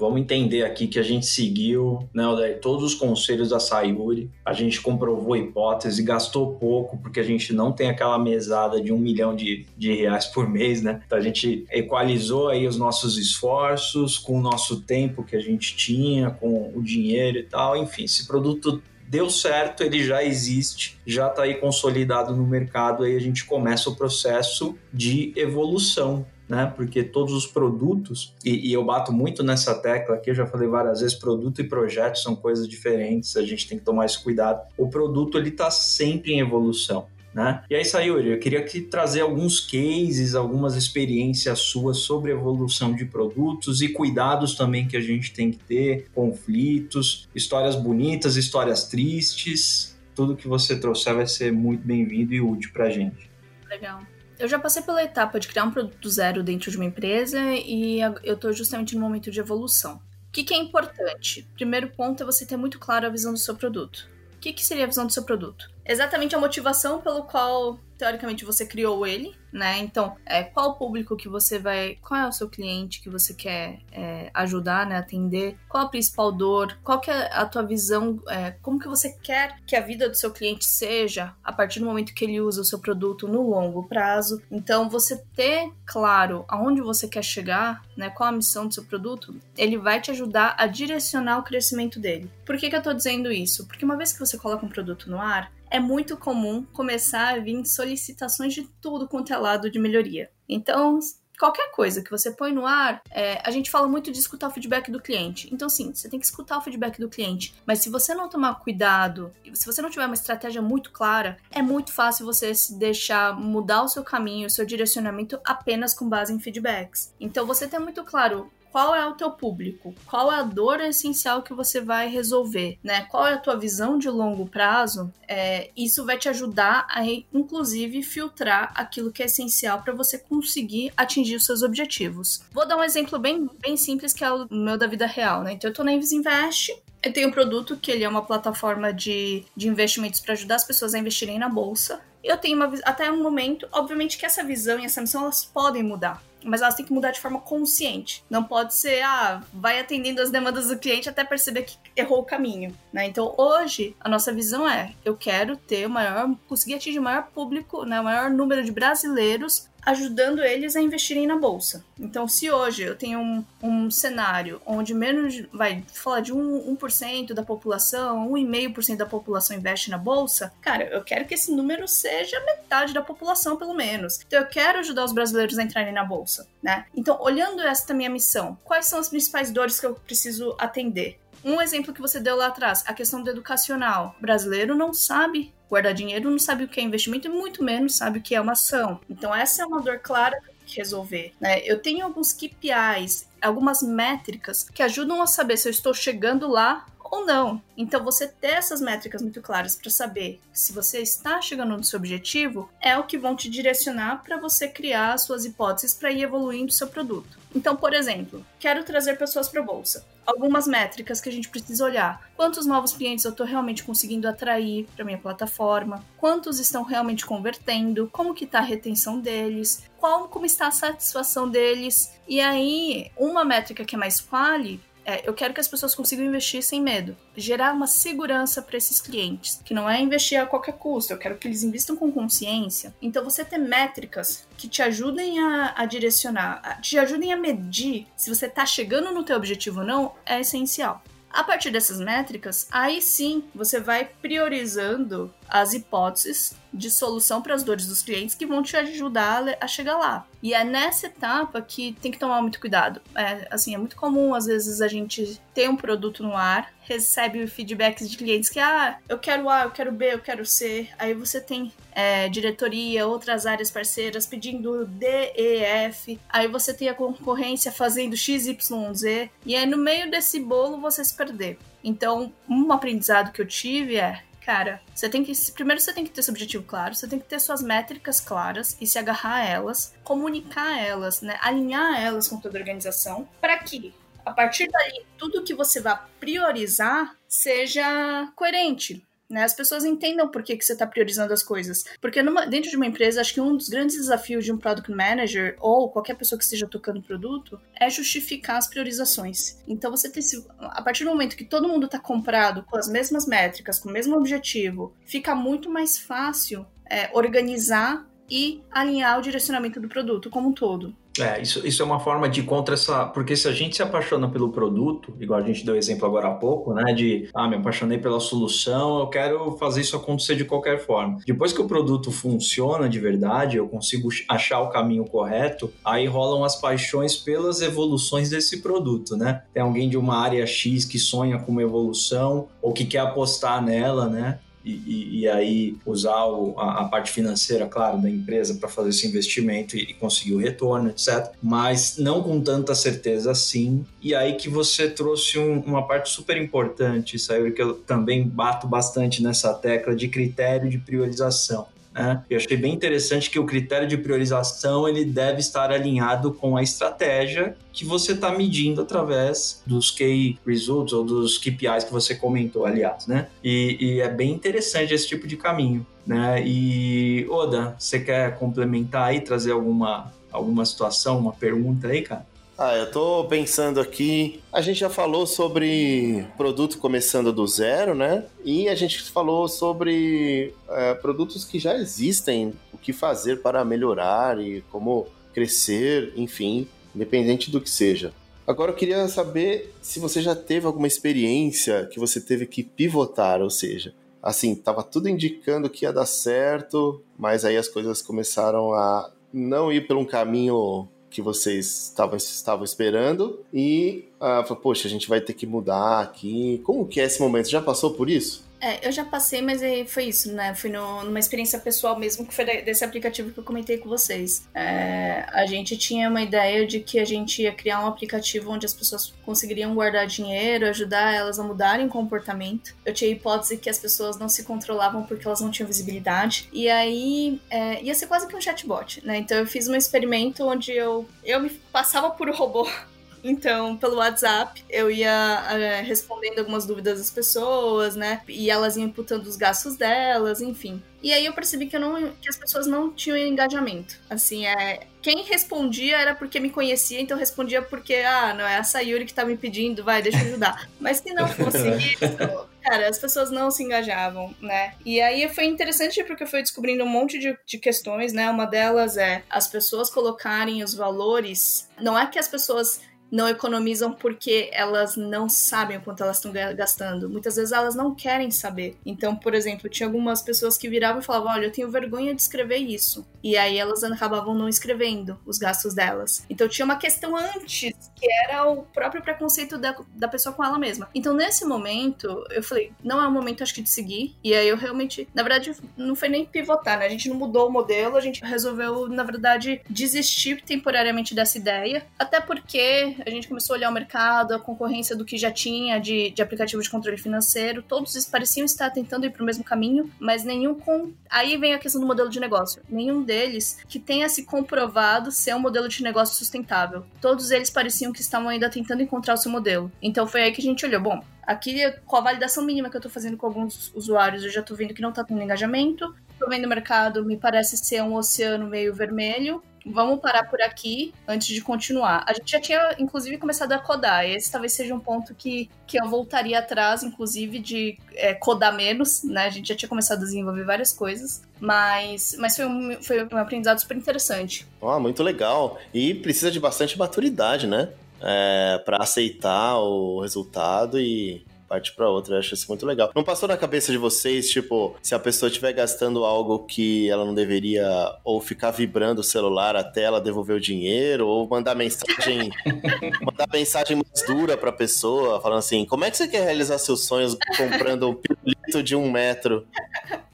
[0.03, 2.25] vamos entender aqui que a gente seguiu né,
[2.61, 7.53] todos os conselhos da Sayuri, a gente comprovou a hipótese, gastou pouco, porque a gente
[7.53, 11.01] não tem aquela mesada de um milhão de, de reais por mês, né?
[11.07, 15.77] Então a gente equalizou aí os nossos esforços com o nosso tempo que a gente
[15.77, 17.77] tinha, com o dinheiro e tal.
[17.77, 23.15] Enfim, esse produto deu certo, ele já existe, já está aí consolidado no mercado, aí
[23.15, 26.71] a gente começa o processo de evolução né?
[26.77, 30.69] Porque todos os produtos, e, e, eu bato muito nessa tecla aqui, eu já falei
[30.69, 34.61] várias vezes, produto e projeto são coisas diferentes, a gente tem que tomar esse cuidado.
[34.77, 37.07] O produto, ele está sempre em evolução.
[37.33, 37.65] Né?
[37.71, 43.07] E aí, Sayuri, eu queria que trazer alguns cases, algumas experiências suas sobre evolução de
[43.07, 49.99] produtos e cuidados também que a gente tem que ter, conflitos, histórias bonitas, histórias tristes.
[50.15, 53.31] Tudo que você trouxer vai ser muito bem-vindo e útil para a gente.
[53.71, 54.03] Legal.
[54.43, 58.01] Eu já passei pela etapa de criar um produto zero dentro de uma empresa e
[58.25, 59.95] eu estou justamente no momento de evolução.
[59.95, 61.47] O que, que, é importante?
[61.55, 64.11] Primeiro ponto é você ter muito claro a visão do seu produto.
[64.35, 65.71] O que, que seria a visão do seu produto?
[65.87, 69.79] Exatamente a motivação pelo qual teoricamente você criou ele, né?
[69.79, 71.99] Então, é, qual o público que você vai.
[72.03, 74.97] Qual é o seu cliente que você quer é, ajudar, né?
[74.97, 75.57] Atender?
[75.69, 76.77] Qual a principal dor?
[76.83, 78.21] Qual que é a tua visão?
[78.29, 81.87] É, como que você quer que a vida do seu cliente seja a partir do
[81.87, 84.43] momento que ele usa o seu produto no longo prazo?
[84.51, 88.11] Então, você ter claro aonde você quer chegar, né?
[88.11, 92.29] Qual a missão do seu produto, ele vai te ajudar a direcionar o crescimento dele.
[92.45, 93.65] Por que, que eu tô dizendo isso?
[93.69, 97.39] Porque uma vez que você coloca um produto no ar, é muito comum começar a
[97.39, 100.31] vir solicitações de tudo quanto é lado de melhoria.
[100.47, 100.99] Então,
[101.39, 104.51] qualquer coisa que você põe no ar, é, a gente fala muito de escutar o
[104.51, 105.49] feedback do cliente.
[105.51, 107.55] Então, sim, você tem que escutar o feedback do cliente.
[107.67, 111.63] Mas se você não tomar cuidado, se você não tiver uma estratégia muito clara, é
[111.63, 116.35] muito fácil você se deixar mudar o seu caminho, o seu direcionamento apenas com base
[116.35, 117.15] em feedbacks.
[117.19, 121.43] Então, você tem muito claro qual é o teu público, qual é a dor essencial
[121.43, 123.03] que você vai resolver, né?
[123.03, 125.13] Qual é a tua visão de longo prazo?
[125.29, 130.91] É, isso vai te ajudar a, inclusive, filtrar aquilo que é essencial para você conseguir
[130.97, 132.43] atingir os seus objetivos.
[132.51, 135.53] Vou dar um exemplo bem, bem simples que é o meu da vida real, né?
[135.53, 138.91] Então eu tô na Invis Invest, eu tenho um produto que ele é uma plataforma
[138.91, 142.01] de, de investimentos para ajudar as pessoas a investirem na bolsa.
[142.25, 145.83] Eu tenho uma até um momento, obviamente que essa visão e essa missão elas podem
[145.83, 148.25] mudar mas elas têm que mudar de forma consciente.
[148.29, 152.25] Não pode ser, ah, vai atendendo as demandas do cliente até perceber que errou o
[152.25, 153.07] caminho, né?
[153.07, 157.27] Então, hoje, a nossa visão é, eu quero ter o maior, conseguir atingir o maior
[157.35, 161.85] público, né, o maior número de brasileiros ajudando eles a investirem na bolsa.
[161.99, 167.33] Então, se hoje eu tenho um, um cenário onde menos, vai falar de 1%, 1%
[167.33, 172.41] da população, 1,5% da população investe na bolsa, cara, eu quero que esse número seja
[172.45, 174.21] metade da população, pelo menos.
[174.27, 176.87] Então, eu quero ajudar os brasileiros a entrarem na bolsa, né?
[176.97, 181.19] Então, olhando essa minha missão, quais são as principais dores que eu preciso atender?
[181.45, 184.15] Um exemplo que você deu lá atrás, a questão do educacional.
[184.19, 187.97] O brasileiro não sabe guardar dinheiro, não sabe o que é investimento e muito menos
[187.97, 189.01] sabe o que é uma ação.
[189.09, 191.61] Então essa é uma dor clara que resolver, né?
[191.65, 196.85] Eu tenho alguns KPIs, algumas métricas que ajudam a saber se eu estou chegando lá
[197.03, 197.61] ou não.
[197.77, 201.99] Então, você ter essas métricas muito claras para saber se você está chegando no seu
[201.99, 206.71] objetivo é o que vão te direcionar para você criar suas hipóteses para ir evoluindo
[206.71, 207.42] o seu produto.
[207.55, 210.07] Então, por exemplo, quero trazer pessoas para a bolsa.
[210.27, 212.31] Algumas métricas que a gente precisa olhar.
[212.37, 216.05] Quantos novos clientes eu estou realmente conseguindo atrair para minha plataforma?
[216.17, 218.09] Quantos estão realmente convertendo?
[218.13, 219.85] Como que está a retenção deles?
[219.99, 222.19] Qual, como está a satisfação deles?
[222.27, 226.25] E aí, uma métrica que é mais quali é, eu quero que as pessoas consigam
[226.25, 230.75] investir sem medo, gerar uma segurança para esses clientes, que não é investir a qualquer
[230.75, 232.95] custo, eu quero que eles investam com consciência.
[233.01, 238.33] Então, você ter métricas que te ajudem a, a direcionar, te ajudem a medir se
[238.33, 241.03] você está chegando no teu objetivo ou não, é essencial.
[241.31, 247.63] A partir dessas métricas, aí sim você vai priorizando as hipóteses de solução para as
[247.63, 250.27] dores dos clientes que vão te ajudar a chegar lá.
[250.43, 253.01] E é nessa etapa que tem que tomar muito cuidado.
[253.15, 257.47] É, assim, é muito comum, às vezes, a gente ter um produto no ar, recebe
[257.47, 260.89] feedbacks de clientes que, ah, eu quero A, eu quero B, eu quero C.
[260.99, 265.07] Aí você tem é, diretoria, outras áreas parceiras pedindo D,
[265.37, 266.19] E, F.
[266.29, 269.31] Aí você tem a concorrência fazendo X, Y, Z.
[269.47, 271.59] E aí no meio desse bolo você se perder.
[271.85, 275.33] Então, um aprendizado que eu tive é cara, você tem que.
[275.53, 278.77] Primeiro você tem que ter seu objetivo claro, você tem que ter suas métricas claras
[278.81, 281.39] e se agarrar a elas, comunicar elas, né?
[281.41, 285.99] Alinhar elas com toda a organização, para que a partir dali tudo que você vai
[286.21, 289.45] priorizar seja coerente, né?
[289.45, 291.85] As pessoas entendam por que, que você está priorizando as coisas.
[292.01, 294.91] Porque numa, dentro de uma empresa, acho que um dos grandes desafios de um product
[294.93, 299.59] manager ou qualquer pessoa que esteja tocando produto é justificar as priorizações.
[299.67, 300.23] Então você tem
[300.59, 303.93] a partir do momento que todo mundo está comprado com as mesmas métricas, com o
[303.93, 310.49] mesmo objetivo, fica muito mais fácil é, organizar e alinhar o direcionamento do produto como
[310.49, 310.95] um todo.
[311.21, 313.05] É, isso, isso é uma forma de contra essa.
[313.05, 316.35] Porque se a gente se apaixona pelo produto, igual a gente deu exemplo agora há
[316.35, 316.95] pouco, né?
[316.95, 321.19] De ah, me apaixonei pela solução, eu quero fazer isso acontecer de qualquer forma.
[321.27, 326.45] Depois que o produto funciona de verdade, eu consigo achar o caminho correto, aí rolam
[326.45, 329.43] as paixões pelas evoluções desse produto, né?
[329.53, 333.63] Tem alguém de uma área X que sonha com uma evolução ou que quer apostar
[333.63, 334.39] nela, né?
[334.65, 338.91] E, e, e aí usar o, a, a, parte financeira, claro, da empresa para fazer
[338.91, 341.33] esse investimento e, e, conseguir o retorno, etc.
[341.43, 343.85] Mas não com tanta certeza assim.
[344.01, 348.67] E aí que você trouxe um, uma parte super importante, Sayuri, que eu também bato
[348.67, 351.67] bastante nessa tecla de critério de priorização.
[351.95, 352.23] Né?
[352.29, 356.63] Eu achei bem interessante que o critério de priorização ele deve estar alinhado com a
[356.63, 362.65] estratégia que você está medindo através dos key results ou dos KPIs que você comentou,
[362.65, 363.29] aliás, né?
[363.43, 366.43] E, e é bem interessante esse tipo de caminho, né?
[366.47, 372.27] E Oda, você quer complementar aí, trazer alguma alguma situação, uma pergunta aí, cara?
[372.57, 374.41] Ah, eu tô pensando aqui.
[374.53, 378.27] A gente já falou sobre produto começando do zero, né?
[378.45, 384.39] E a gente falou sobre é, produtos que já existem, o que fazer para melhorar
[384.41, 388.13] e como crescer, enfim, independente do que seja.
[388.47, 393.41] Agora eu queria saber se você já teve alguma experiência que você teve que pivotar,
[393.41, 398.73] ou seja, assim, tava tudo indicando que ia dar certo, mas aí as coisas começaram
[398.75, 404.89] a não ir por um caminho que vocês estavam, estavam esperando e ah, falou, poxa,
[404.89, 406.61] a gente vai ter que mudar aqui.
[406.65, 407.51] Como que é esse momento?
[407.51, 408.45] Já passou por isso?
[408.63, 410.55] É, eu já passei, mas foi isso, né?
[410.55, 414.49] Foi no, numa experiência pessoal mesmo, que foi desse aplicativo que eu comentei com vocês.
[414.55, 418.65] É, a gente tinha uma ideia de que a gente ia criar um aplicativo onde
[418.65, 422.73] as pessoas conseguiriam guardar dinheiro, ajudar elas a mudarem comportamento.
[422.87, 426.49] Eu tinha a hipótese que as pessoas não se controlavam porque elas não tinham visibilidade.
[426.53, 429.19] E aí é, ia ser quase que um chatbot, né?
[429.19, 432.71] Então eu fiz um experimento onde eu, eu me passava por robô
[433.23, 438.23] então, pelo WhatsApp, eu ia é, respondendo algumas dúvidas das pessoas, né?
[438.29, 440.83] E elas iam imputando os gastos delas, enfim.
[441.03, 443.97] E aí eu percebi que, eu não, que as pessoas não tinham engajamento.
[444.09, 448.65] Assim, é, quem respondia era porque me conhecia, então respondia porque, ah, não é a
[448.65, 450.69] Sayuri que tá me pedindo, vai, deixa eu ajudar.
[450.79, 454.75] Mas se não fosse isso, cara, as pessoas não se engajavam, né?
[454.87, 458.31] E aí foi interessante porque eu fui descobrindo um monte de, de questões, né?
[458.31, 461.69] Uma delas é as pessoas colocarem os valores.
[461.81, 462.81] Não é que as pessoas
[463.13, 467.11] não economizam porque elas não sabem o quanto elas estão gastando.
[467.11, 468.75] Muitas vezes elas não querem saber.
[468.87, 472.23] Então, por exemplo, tinha algumas pessoas que viravam e falavam: Olha, eu tenho vergonha de
[472.23, 473.07] escrever isso.
[473.23, 476.25] E aí elas acabavam não escrevendo os gastos delas.
[476.29, 480.59] Então tinha uma questão antes, que era o próprio preconceito da, da pessoa com ela
[480.59, 480.89] mesma.
[480.95, 484.17] Então, nesse momento, eu falei: Não é o momento, acho que, de seguir.
[484.23, 486.87] E aí eu realmente, na verdade, não foi nem pivotar, né?
[486.87, 491.87] A gente não mudou o modelo, a gente resolveu, na verdade, desistir temporariamente dessa ideia.
[491.99, 495.79] Até porque a gente começou a olhar o mercado, a concorrência do que já tinha
[495.79, 499.91] de, de aplicativo de controle financeiro, todos pareciam estar tentando ir para o mesmo caminho,
[499.99, 500.93] mas nenhum com.
[501.09, 502.63] Aí vem a questão do modelo de negócio.
[502.69, 506.87] Nenhum deles que tenha se comprovado ser um modelo de negócio sustentável.
[506.99, 509.71] Todos eles pareciam que estavam ainda tentando encontrar o seu modelo.
[509.83, 512.81] Então foi aí que a gente olhou, bom, Aqui, com a validação mínima que eu
[512.81, 515.95] tô fazendo com alguns usuários, eu já tô vendo que não tá tendo engajamento.
[516.19, 520.93] Tô vendo o mercado, me parece ser um oceano meio vermelho vamos parar por aqui
[521.07, 522.05] antes de continuar.
[522.07, 524.05] A gente já tinha, inclusive, começado a codar.
[524.05, 529.03] Esse talvez seja um ponto que, que eu voltaria atrás, inclusive, de é, codar menos,
[529.03, 529.27] né?
[529.27, 533.17] A gente já tinha começado a desenvolver várias coisas, mas, mas foi, um, foi um
[533.17, 534.47] aprendizado super interessante.
[534.63, 535.59] Ah, muito legal.
[535.73, 537.71] E precisa de bastante maturidade, né?
[538.01, 542.15] É, para aceitar o resultado e parte para outra.
[542.15, 542.91] Eu acho isso muito legal.
[542.97, 547.05] Não passou na cabeça de vocês, tipo, se a pessoa estiver gastando algo que ela
[547.05, 547.67] não deveria,
[548.03, 552.31] ou ficar vibrando o celular até ela devolver o dinheiro, ou mandar mensagem,
[553.05, 556.87] mandar mensagem mais dura pra pessoa, falando assim: como é que você quer realizar seus
[556.87, 559.47] sonhos comprando um pirulito de um metro?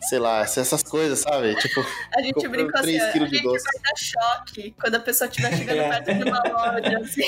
[0.09, 1.55] sei lá, essas coisas, sabe?
[1.57, 1.84] Tipo,
[2.16, 3.64] a gente brinca assim, a gente doce.
[3.64, 5.89] vai dar choque quando a pessoa estiver chegando é.
[5.89, 7.22] perto de uma loja, assim.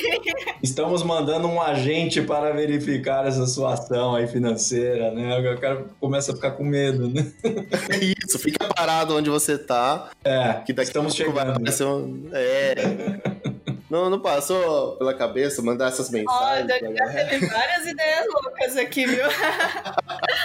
[0.62, 5.38] Estamos mandando um agente para verificar essa sua ação aí financeira, né?
[5.38, 7.30] O cara começa a ficar com medo, né?
[8.26, 10.11] Isso, fica parado onde você tá.
[10.24, 11.34] É, que daqui estamos chegando.
[11.34, 12.28] Vai um...
[12.32, 12.74] É.
[13.90, 16.70] Não, não passou pela cabeça mandar essas mensagens?
[16.70, 19.24] Olha, já teve várias ideias loucas aqui, viu?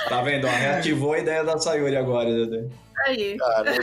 [0.10, 0.48] tá vendo?
[0.48, 2.68] Reativou a ideia da Sayuri agora, Dede.
[3.06, 3.38] Aí.
[3.38, 3.80] Caramba.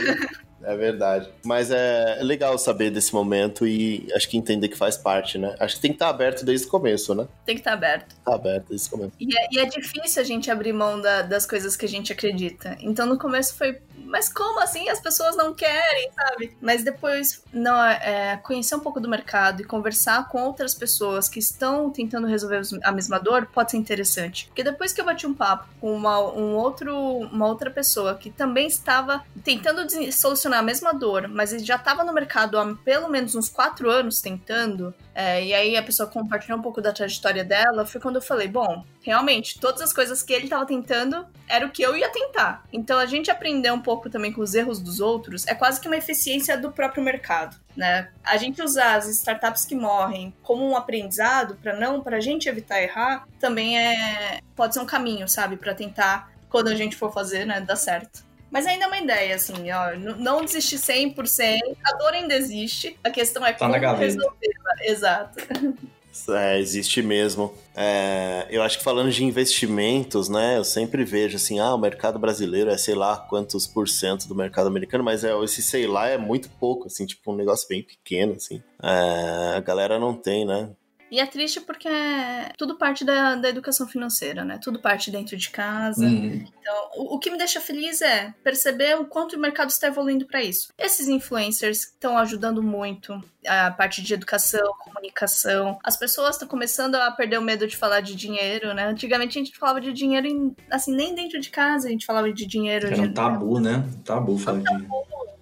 [0.63, 1.29] É verdade.
[1.43, 5.55] Mas é legal saber desse momento e acho que entender que faz parte, né?
[5.59, 7.27] Acho que tem que estar aberto desde o começo, né?
[7.45, 8.15] Tem que estar aberto.
[8.23, 9.11] Tá aberto desde o começo.
[9.19, 12.11] E é, e é difícil a gente abrir mão da, das coisas que a gente
[12.11, 12.77] acredita.
[12.79, 13.77] Então no começo foi
[14.13, 16.55] mas como assim as pessoas não querem, sabe?
[16.61, 21.39] Mas depois, não, é, conhecer um pouco do mercado e conversar com outras pessoas que
[21.39, 24.47] estão tentando resolver a mesma dor pode ser interessante.
[24.47, 28.29] Porque depois que eu bati um papo com uma, um outro, uma outra pessoa que
[28.29, 29.81] também estava tentando
[30.11, 33.89] solucionar a mesma dor, mas ele já estava no mercado há pelo menos uns quatro
[33.89, 38.15] anos tentando, é, e aí a pessoa compartilhou um pouco da trajetória dela, foi quando
[38.15, 41.95] eu falei, bom, realmente, todas as coisas que ele estava tentando era o que eu
[41.95, 42.63] ia tentar.
[42.73, 45.87] Então a gente aprender um pouco também com os erros dos outros é quase que
[45.87, 47.57] uma eficiência do próprio mercado.
[47.75, 48.09] Né?
[48.23, 52.49] A gente usar as startups que morrem como um aprendizado para não, para a gente
[52.49, 57.11] evitar errar, também é pode ser um caminho, sabe, para tentar quando a gente for
[57.11, 58.23] fazer, né, dar certo.
[58.53, 63.09] Mas ainda é uma ideia, assim, ó, não desistir 100%, a dor ainda existe, a
[63.09, 64.73] questão é tá como resolvê-la.
[64.83, 65.39] Exato.
[66.29, 67.51] É, existe mesmo.
[67.75, 70.59] É, eu acho que falando de investimentos, né?
[70.59, 74.35] Eu sempre vejo assim, ah, o mercado brasileiro é sei lá quantos por cento do
[74.35, 77.81] mercado americano, mas é, esse sei lá é muito pouco, assim, tipo um negócio bem
[77.81, 78.61] pequeno, assim.
[78.83, 80.69] É, a galera não tem, né?
[81.13, 84.57] E é triste porque é tudo parte da, da educação financeira, né?
[84.57, 86.03] Tudo parte dentro de casa.
[86.03, 86.43] Uhum.
[86.59, 90.25] Então, o, o, que me deixa feliz é perceber o quanto o mercado está evoluindo
[90.25, 90.69] para isso.
[90.75, 95.77] Esses influencers estão ajudando muito a parte de educação, comunicação.
[95.83, 98.87] As pessoas estão começando a perder o medo de falar de dinheiro, né?
[98.87, 102.31] Antigamente a gente falava de dinheiro, em, assim, nem dentro de casa a gente falava
[102.31, 102.87] de dinheiro.
[102.87, 103.83] Era um tabu, né?
[104.03, 104.87] Tabu falar de dinheiro.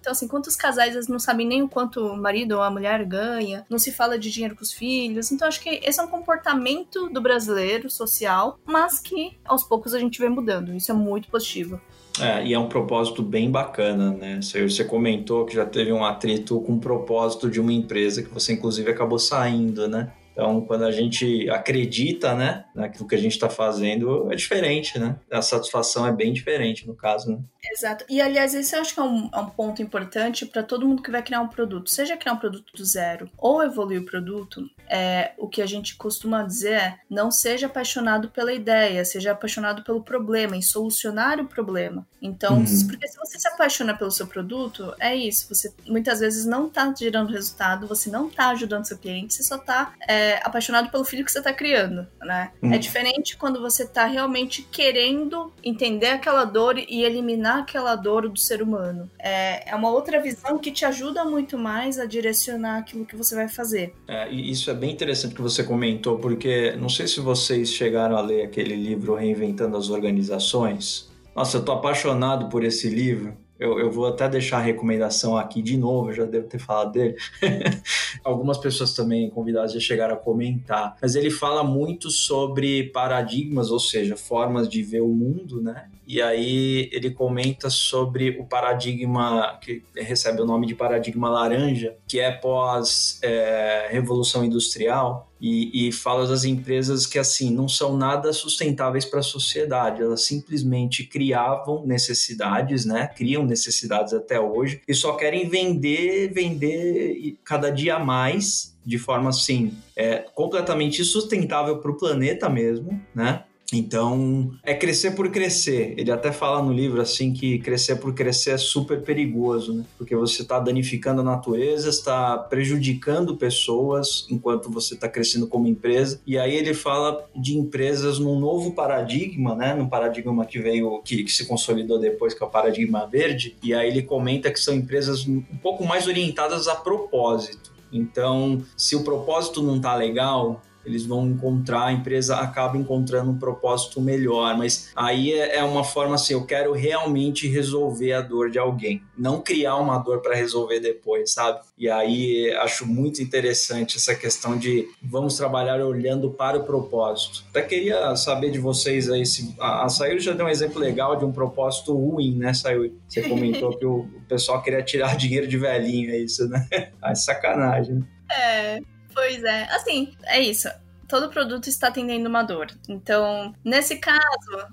[0.02, 3.64] Então, assim, quantos casais não sabem nem o quanto o marido ou a mulher ganha,
[3.70, 5.30] não se fala de dinheiro com os filhos.
[5.30, 10.00] Então, acho que esse é um comportamento do brasileiro social, mas que aos poucos a
[10.00, 10.74] gente vem mudando.
[10.74, 11.80] Isso é muito positivo.
[12.20, 14.40] É, e é um propósito bem bacana, né?
[14.40, 18.28] Você, você comentou que já teve um atrito com o propósito de uma empresa que
[18.28, 20.12] você, inclusive, acabou saindo, né?
[20.32, 25.16] Então, quando a gente acredita, né, naquilo que a gente está fazendo, é diferente, né?
[25.30, 27.38] A satisfação é bem diferente no caso, né?
[27.72, 28.04] Exato.
[28.08, 31.02] E, aliás, esse eu acho que é um, é um ponto importante para todo mundo
[31.02, 31.90] que vai criar um produto.
[31.90, 35.96] Seja criar um produto do zero ou evoluir o produto, é, o que a gente
[35.96, 41.46] costuma dizer é não seja apaixonado pela ideia, seja apaixonado pelo problema, em solucionar o
[41.46, 42.06] problema.
[42.20, 42.86] Então, uhum.
[42.88, 45.46] porque se você se apaixona pelo seu produto, é isso.
[45.48, 49.56] Você muitas vezes não está gerando resultado, você não está ajudando seu cliente, você só
[49.56, 49.92] está...
[50.08, 52.52] É, é, apaixonado pelo filho que você tá criando, né?
[52.62, 52.72] Hum.
[52.72, 58.38] É diferente quando você tá realmente querendo entender aquela dor e eliminar aquela dor do
[58.38, 59.10] ser humano.
[59.18, 63.34] É, é uma outra visão que te ajuda muito mais a direcionar aquilo que você
[63.34, 63.94] vai fazer.
[64.06, 68.16] É, e isso é bem interessante que você comentou, porque não sei se vocês chegaram
[68.16, 71.10] a ler aquele livro Reinventando as Organizações.
[71.34, 73.36] Nossa, eu tô apaixonado por esse livro.
[73.62, 76.90] Eu, eu vou até deixar a recomendação aqui de novo, eu já devo ter falado
[76.90, 77.16] dele.
[78.24, 80.96] Algumas pessoas também convidadas já chegaram a comentar.
[81.00, 85.88] Mas ele fala muito sobre paradigmas, ou seja, formas de ver o mundo, né?
[86.04, 92.18] E aí ele comenta sobre o paradigma que recebe o nome de paradigma laranja, que
[92.18, 98.32] é pós é, revolução industrial, e, e, fala das empresas que assim não são nada
[98.32, 103.08] sustentáveis para a sociedade, elas simplesmente criavam necessidades, né?
[103.08, 109.74] Criam necessidades até hoje e só querem vender, vender cada dia mais de forma assim
[109.96, 113.42] é, completamente sustentável para o planeta mesmo, né?
[113.72, 115.94] Então, é crescer por crescer.
[115.96, 119.84] Ele até fala no livro assim que crescer por crescer é super perigoso, né?
[119.96, 126.20] Porque você está danificando a natureza, está prejudicando pessoas enquanto você está crescendo como empresa.
[126.26, 129.74] E aí ele fala de empresas num novo paradigma, né?
[129.74, 133.56] No paradigma que veio, que, que se consolidou depois, que é o paradigma verde.
[133.62, 137.72] E aí ele comenta que são empresas um pouco mais orientadas a propósito.
[137.92, 143.38] Então, se o propósito não tá legal, eles vão encontrar, a empresa acaba encontrando um
[143.38, 148.50] propósito melhor, mas aí é, é uma forma assim, eu quero realmente resolver a dor
[148.50, 151.60] de alguém, não criar uma dor para resolver depois, sabe?
[151.78, 157.44] E aí acho muito interessante essa questão de vamos trabalhar olhando para o propósito.
[157.50, 161.24] Até queria saber de vocês aí, se a, Sayuri já deu um exemplo legal de
[161.24, 162.96] um propósito ruim, né, Sayuri?
[163.08, 166.66] Você comentou que o, pessoal queria tirar dinheiro de velhinho, é isso, né?
[167.02, 168.04] Ah, sacanagem.
[168.30, 168.80] É,
[169.14, 169.64] Pois é.
[169.74, 170.68] Assim, é isso.
[171.08, 172.68] Todo produto está atendendo uma dor.
[172.88, 174.20] Então, nesse caso,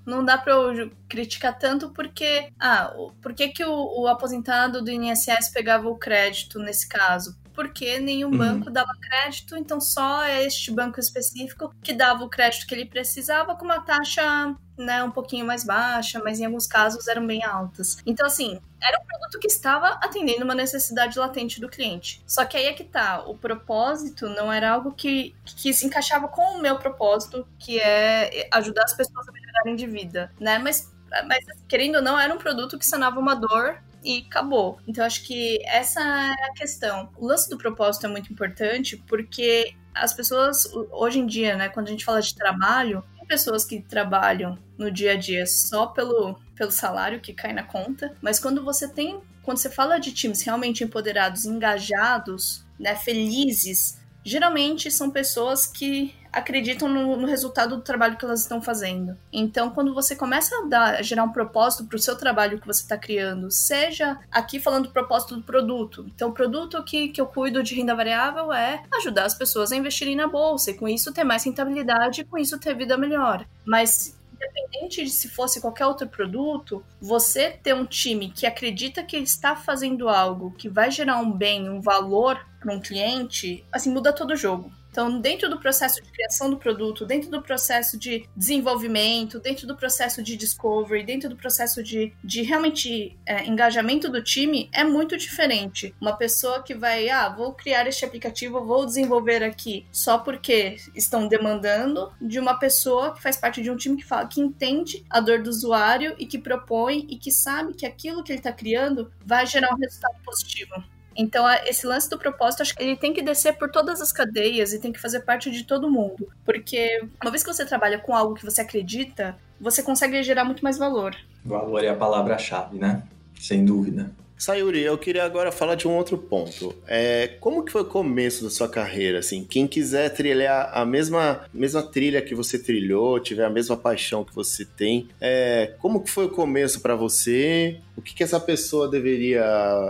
[0.06, 2.52] não dá para eu criticar tanto porque.
[2.60, 7.38] Ah, por que, que o, o aposentado do INSS pegava o crédito nesse caso?
[7.60, 8.38] Porque nenhum Uhum.
[8.38, 13.54] banco dava crédito, então só este banco específico que dava o crédito que ele precisava
[13.54, 17.98] com uma taxa né, um pouquinho mais baixa, mas em alguns casos eram bem altas.
[18.06, 22.24] Então, assim, era um produto que estava atendendo uma necessidade latente do cliente.
[22.26, 26.30] Só que aí é que tá, o propósito não era algo que, que se encaixava
[26.30, 30.60] com o meu propósito, que é ajudar as pessoas a melhorarem de vida, né?
[30.60, 30.94] Mas,
[31.28, 34.80] mas querendo ou não, era um produto que sanava uma dor e acabou.
[34.88, 37.10] Então acho que essa é a questão.
[37.18, 41.88] O lance do propósito é muito importante porque as pessoas hoje em dia, né, quando
[41.88, 46.40] a gente fala de trabalho, tem pessoas que trabalham no dia a dia só pelo
[46.56, 50.42] pelo salário que cai na conta, mas quando você tem, quando você fala de times
[50.42, 58.18] realmente empoderados, engajados, né, felizes, geralmente são pessoas que acreditam no, no, resultado do trabalho
[58.18, 59.18] que elas estão fazendo.
[59.32, 62.68] Então, quando você começa a, dar, a gerar um propósito para o seu trabalho que
[62.68, 66.06] você está criando, seja aqui falando do propósito do produto.
[66.14, 69.76] Então, o produto que, que eu cuido de renda variável é ajudar as pessoas a
[69.76, 73.46] investirem na bolsa e com isso ter mais rentabilidade e com isso ter vida melhor.
[73.66, 79.18] Mas independente de se fosse qualquer outro produto, você ter um time que acredita que
[79.18, 84.14] está fazendo algo que vai gerar um bem, um valor para um cliente, assim, muda
[84.14, 84.72] todo o jogo.
[84.92, 89.76] Então, dentro do processo de criação do produto, dentro do processo de desenvolvimento, dentro do
[89.76, 95.16] processo de discovery, dentro do processo de, de realmente é, engajamento do time, é muito
[95.18, 95.94] diferente.
[96.02, 101.28] Uma pessoa que vai, ah, vou criar este aplicativo, vou desenvolver aqui só porque estão
[101.28, 105.20] demandando, de uma pessoa que faz parte de um time que fala, que entende a
[105.20, 109.12] dor do usuário e que propõe e que sabe que aquilo que ele está criando
[109.26, 110.84] vai gerar um resultado positivo.
[111.16, 114.74] Então, esse lance do propósito, acho que ele tem que descer por todas as cadeias
[114.74, 116.28] e tem que fazer parte de todo mundo.
[116.46, 120.64] Porque uma vez que você trabalha com algo que você acredita, você consegue gerar muito
[120.64, 121.16] mais valor.
[121.44, 123.04] Valor é a palavra-chave, né?
[123.40, 124.12] Sem dúvida.
[124.40, 126.74] Sayuri, eu queria agora falar de um outro ponto.
[126.88, 129.20] É, como que foi o começo da sua carreira?
[129.20, 134.24] Assim, quem quiser trilhar a mesma, mesma trilha que você trilhou, tiver a mesma paixão
[134.24, 137.80] que você tem, é, como que foi o começo para você?
[137.98, 139.44] O que, que essa pessoa deveria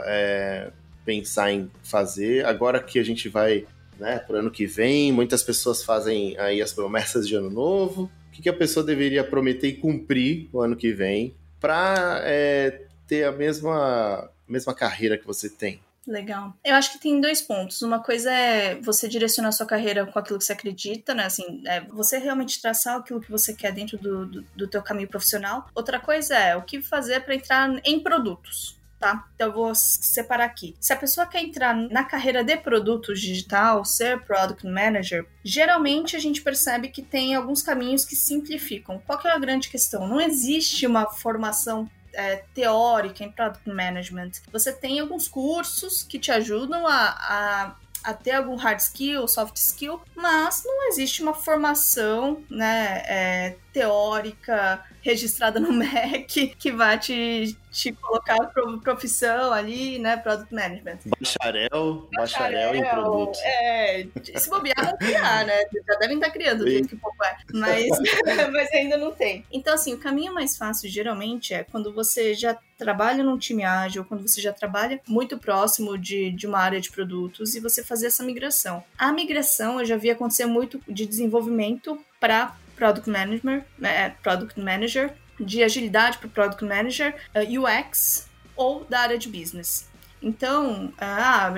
[0.08, 0.72] é,
[1.10, 2.46] pensar em fazer?
[2.46, 3.66] Agora que a gente vai,
[3.98, 8.04] né, pro ano que vem, muitas pessoas fazem aí as promessas de ano novo.
[8.28, 12.84] O que, que a pessoa deveria prometer e cumprir o ano que vem para é,
[13.08, 15.80] ter a mesma mesma carreira que você tem?
[16.06, 16.54] Legal.
[16.64, 17.82] Eu acho que tem dois pontos.
[17.82, 21.26] Uma coisa é você direcionar sua carreira com aquilo que você acredita, né?
[21.26, 25.08] Assim, é você realmente traçar aquilo que você quer dentro do, do, do teu caminho
[25.08, 25.68] profissional.
[25.76, 28.79] Outra coisa é o que fazer para entrar em produtos.
[29.00, 29.26] Tá?
[29.34, 30.76] Então eu vou separar aqui.
[30.80, 36.20] Se a pessoa quer entrar na carreira de produtos digital, ser product manager, geralmente a
[36.20, 39.02] gente percebe que tem alguns caminhos que simplificam.
[39.06, 40.08] Qual que é a grande questão?
[40.08, 44.32] Não existe uma formação é, teórica em product management.
[44.52, 49.58] Você tem alguns cursos que te ajudam a, a a ter algum hard skill, soft
[49.58, 57.58] skill, mas não existe uma formação, né, é, teórica registrada no MEC que vai te,
[57.72, 61.00] te colocar pro, profissão ali, né, product management.
[61.20, 63.40] Bacharel, bacharel, bacharel em produto.
[63.44, 65.58] É, se bobear vão criar, né?
[65.88, 67.38] Já devem estar criando do jeito que o povo é.
[67.54, 67.88] Mas,
[68.52, 69.46] mas ainda não tem.
[69.52, 74.06] Então, assim, o caminho mais fácil, geralmente, é quando você já trabalha num time ágil,
[74.06, 78.08] quando você já trabalha muito próximo de, de uma área de produtos e você fazer
[78.08, 78.84] essa migração.
[78.98, 85.14] A migração eu já vi acontecer muito de desenvolvimento para Product Manager, é, Product Manager,
[85.38, 89.88] de agilidade para Product Manager, uh, UX ou da área de business.
[90.22, 91.54] Então, ah,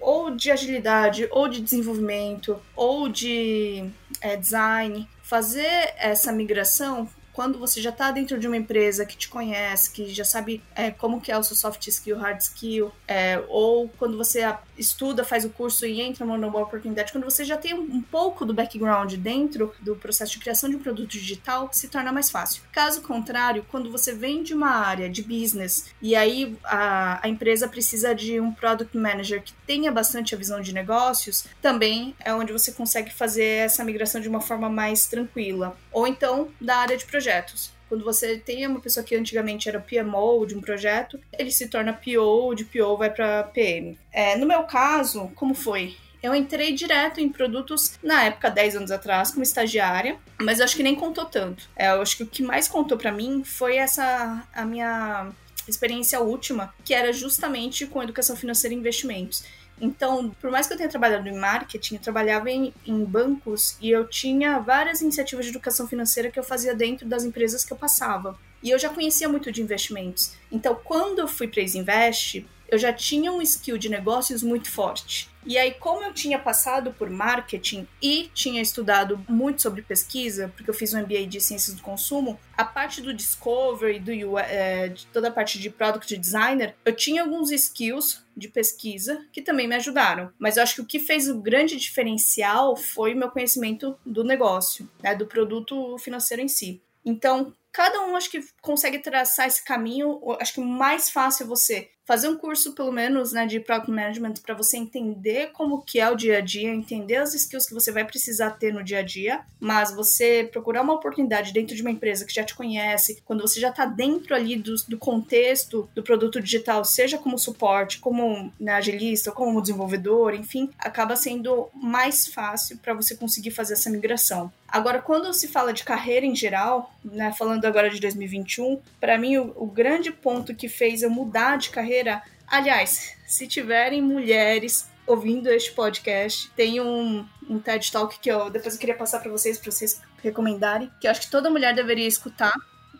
[0.00, 3.90] ou de agilidade, ou de desenvolvimento, ou de
[4.22, 9.28] é, design, fazer essa migração quando você já está dentro de uma empresa que te
[9.28, 13.44] conhece, que já sabe é, como que é o seu soft skill, hard skill, é,
[13.50, 14.42] ou quando você
[14.78, 18.00] estuda, faz o curso e entra numa boa oportunidade, quando você já tem um, um,
[18.00, 22.30] pouco do background dentro do processo de criação de um produto digital, se torna mais
[22.30, 22.62] fácil.
[22.72, 27.68] Caso contrário, quando você vem de uma área de business e aí a, a empresa
[27.68, 32.50] precisa de um product manager que tenha bastante a visão de negócios, também é onde
[32.50, 35.76] você consegue fazer essa migração de uma forma mais tranquila.
[35.92, 37.72] Ou então da área de projetos projetos.
[37.88, 41.92] Quando você tem uma pessoa que antigamente era PMO de um projeto, ele se torna
[41.92, 43.98] PO, de PO vai para PM.
[44.12, 45.96] É, no meu caso, como foi?
[46.22, 50.82] Eu entrei direto em produtos na época, 10 anos atrás, como estagiária, mas acho que
[50.82, 51.68] nem contou tanto.
[51.76, 55.30] É, eu acho que o que mais contou para mim foi essa a minha
[55.68, 59.44] experiência última, que era justamente com educação financeira e investimentos.
[59.80, 63.90] Então, por mais que eu tenha trabalhado em marketing, eu trabalhava em, em, bancos e
[63.90, 67.76] eu tinha várias iniciativas de educação financeira que eu fazia dentro das empresas que eu
[67.76, 68.38] passava.
[68.62, 70.32] E eu já conhecia muito de investimentos.
[70.50, 74.70] Então, quando eu fui para a Invest, eu já tinha um skill de negócios muito
[74.70, 75.30] forte.
[75.46, 80.68] E aí, como eu tinha passado por marketing e tinha estudado muito sobre pesquisa, porque
[80.68, 85.06] eu fiz um MBA de ciências do consumo, a parte do discovery, do é, de
[85.06, 89.76] toda a parte de product designer, eu tinha alguns skills de pesquisa que também me
[89.76, 90.32] ajudaram.
[90.36, 94.24] Mas eu acho que o que fez o grande diferencial foi o meu conhecimento do
[94.24, 96.82] negócio, né, do produto financeiro em si.
[97.04, 100.20] Então, cada um acho que consegue traçar esse caminho.
[100.40, 103.90] Acho que o mais fácil é você fazer um curso, pelo menos, né, de Product
[103.90, 107.74] Management para você entender como que é o dia a dia, entender as skills que
[107.74, 111.82] você vai precisar ter no dia a dia, mas você procurar uma oportunidade dentro de
[111.82, 115.90] uma empresa que já te conhece, quando você já está dentro ali do, do, contexto
[115.94, 122.28] do produto digital, seja como suporte, como né, agilista, como desenvolvedor, enfim, acaba sendo mais
[122.28, 124.52] fácil para você conseguir fazer essa migração.
[124.68, 129.38] Agora, quando se fala de carreira em geral, né, falando agora de 2021, para mim
[129.38, 132.22] o, o grande ponto que fez eu mudar de carreira carreira.
[132.46, 138.74] Aliás, se tiverem mulheres ouvindo este podcast, tem um, um TED Talk que eu depois
[138.74, 142.06] eu queria passar para vocês, para vocês recomendarem, que eu acho que toda mulher deveria
[142.06, 142.52] escutar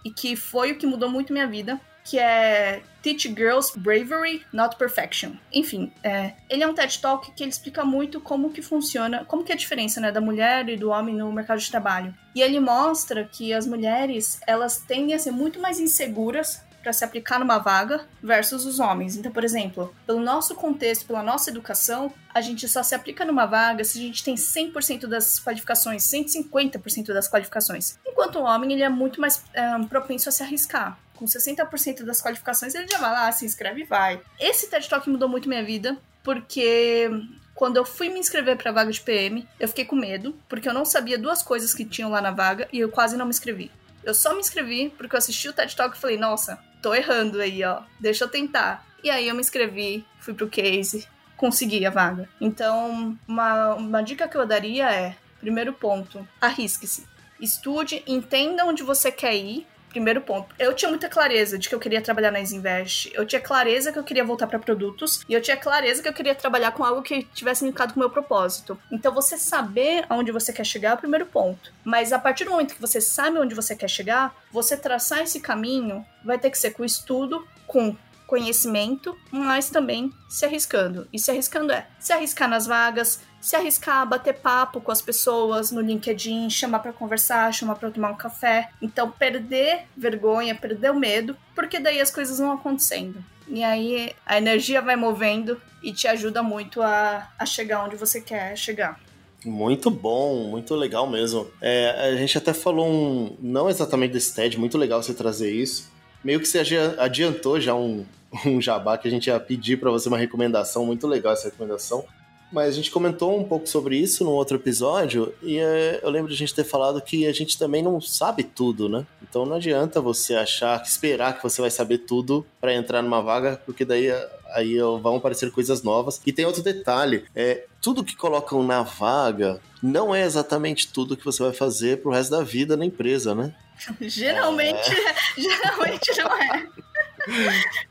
[0.05, 4.77] e que foi o que mudou muito minha vida, que é Teach Girls Bravery, Not
[4.77, 5.33] Perfection.
[5.53, 9.43] Enfim, é, ele é um TED Talk que ele explica muito como que funciona, como
[9.43, 12.15] que é a diferença né, da mulher e do homem no mercado de trabalho.
[12.33, 17.05] E ele mostra que as mulheres, elas tendem a ser muito mais inseguras para se
[17.05, 19.17] aplicar numa vaga versus os homens.
[19.17, 23.45] Então, por exemplo, pelo nosso contexto, pela nossa educação, a gente só se aplica numa
[23.45, 27.99] vaga se a gente tem 100% das qualificações, 150% das qualificações.
[28.07, 30.97] Enquanto o homem, ele é muito mais é, propenso a se arriscar.
[31.17, 34.21] Com 60% das qualificações, ele já vai lá, se inscreve e vai.
[34.39, 37.11] Esse TED Talk mudou muito minha vida, porque
[37.53, 40.69] quando eu fui me inscrever para a vaga de PM, eu fiquei com medo, porque
[40.69, 43.31] eu não sabia duas coisas que tinham lá na vaga e eu quase não me
[43.31, 43.73] inscrevi.
[44.07, 47.41] Eu só me inscrevi porque eu assisti o TED Talk e falei, nossa, tô errando
[47.41, 47.83] aí, ó.
[48.01, 48.87] Deixa eu tentar.
[49.03, 51.07] E aí eu me inscrevi, fui pro case,
[51.37, 52.29] consegui a vaga.
[52.41, 57.07] Então, uma, uma dica que eu daria é: primeiro ponto, arrisque-se.
[57.41, 59.67] Estude, entenda onde você quer ir.
[59.97, 60.55] Primeiro ponto.
[60.59, 63.11] Eu tinha muita clareza de que eu queria trabalhar na Isinvest.
[63.15, 65.23] Eu tinha clareza que eu queria voltar para produtos.
[65.27, 68.03] E eu tinha clareza que eu queria trabalhar com algo que tivesse linkado com o
[68.03, 68.79] meu propósito.
[68.93, 71.73] Então, você saber aonde você quer chegar é o primeiro ponto.
[71.83, 75.41] Mas a partir do momento que você sabe onde você quer chegar, você traçar esse
[75.41, 81.09] caminho vai ter que ser com estudo, com conhecimento, mas também se arriscando.
[81.11, 85.01] E se arriscando é se arriscar nas vagas, se arriscar a bater papo com as
[85.01, 88.71] pessoas no LinkedIn, chamar para conversar, chamar para tomar um café.
[88.83, 93.25] Então, perder vergonha, perder o medo, porque daí as coisas vão acontecendo.
[93.47, 98.21] E aí a energia vai movendo e te ajuda muito a, a chegar onde você
[98.21, 98.99] quer chegar.
[99.45, 101.49] Muito bom, muito legal mesmo.
[101.63, 103.37] É, a gente até falou um.
[103.41, 105.89] Não exatamente desse TED, muito legal você trazer isso.
[106.25, 106.59] Meio que você
[106.99, 108.05] adiantou já um,
[108.45, 112.05] um jabá que a gente ia pedir para você uma recomendação, muito legal essa recomendação.
[112.53, 116.29] Mas a gente comentou um pouco sobre isso no outro episódio e é, eu lembro
[116.29, 119.05] de a gente ter falado que a gente também não sabe tudo, né?
[119.23, 123.61] Então não adianta você achar, esperar que você vai saber tudo para entrar numa vaga,
[123.67, 124.11] porque daí
[124.55, 126.21] aí vão aparecer coisas novas.
[126.25, 131.25] E tem outro detalhe, é tudo que colocam na vaga não é exatamente tudo que
[131.25, 133.55] você vai fazer pro resto da vida na empresa, né?
[134.01, 135.15] geralmente, é...
[135.41, 136.67] geralmente não é.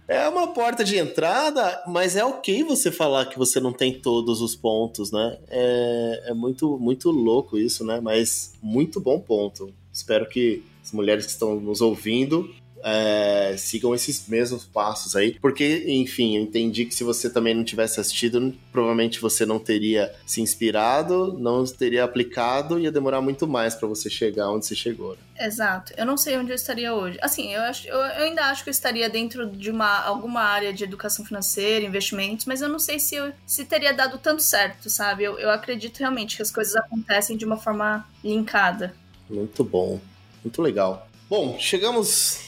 [0.07, 4.41] É uma porta de entrada, mas é ok você falar que você não tem todos
[4.41, 5.37] os pontos, né?
[5.49, 7.99] É, é muito, muito louco isso, né?
[7.99, 9.73] Mas muito bom ponto.
[9.91, 12.49] Espero que as mulheres que estão nos ouvindo
[12.85, 15.39] é, sigam esses mesmos passos aí.
[15.39, 20.13] Porque, enfim, eu entendi que se você também não tivesse assistido, provavelmente você não teria
[20.23, 25.13] se inspirado, não teria aplicado, ia demorar muito mais para você chegar onde você chegou.
[25.13, 25.47] Né?
[25.47, 25.93] Exato.
[25.97, 27.17] Eu não sei onde eu estaria hoje.
[27.21, 30.71] Assim, eu, acho, eu, eu, ainda acho que eu estaria dentro de uma, alguma área
[30.71, 34.91] de educação financeira, investimentos, mas eu não sei se, eu, se teria dado tanto certo,
[34.91, 35.23] sabe?
[35.23, 38.93] Eu, eu acredito realmente que as coisas acontecem de uma forma linkada.
[39.27, 39.99] Muito bom.
[40.43, 41.09] Muito legal.
[41.27, 42.45] Bom, chegamos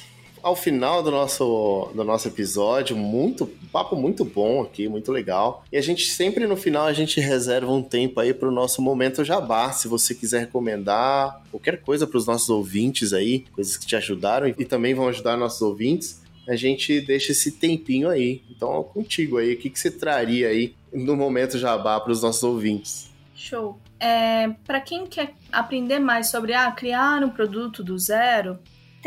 [0.47, 2.95] ao final do nosso, do nosso episódio.
[2.95, 5.63] Muito, um papo muito bom aqui, muito legal.
[5.71, 8.81] E a gente sempre no final a gente reserva um tempo aí para o nosso
[8.81, 9.71] momento jabá.
[9.73, 14.47] Se você quiser recomendar qualquer coisa para os nossos ouvintes aí, coisas que te ajudaram
[14.47, 18.41] e também vão ajudar nossos ouvintes, a gente deixa esse tempinho aí.
[18.49, 22.43] Então, contigo aí, o que, que você traria aí no momento jabá para os nossos
[22.43, 23.11] ouvintes?
[23.35, 23.77] Show.
[23.99, 28.57] É, para quem quer aprender mais sobre ah, criar um produto do zero,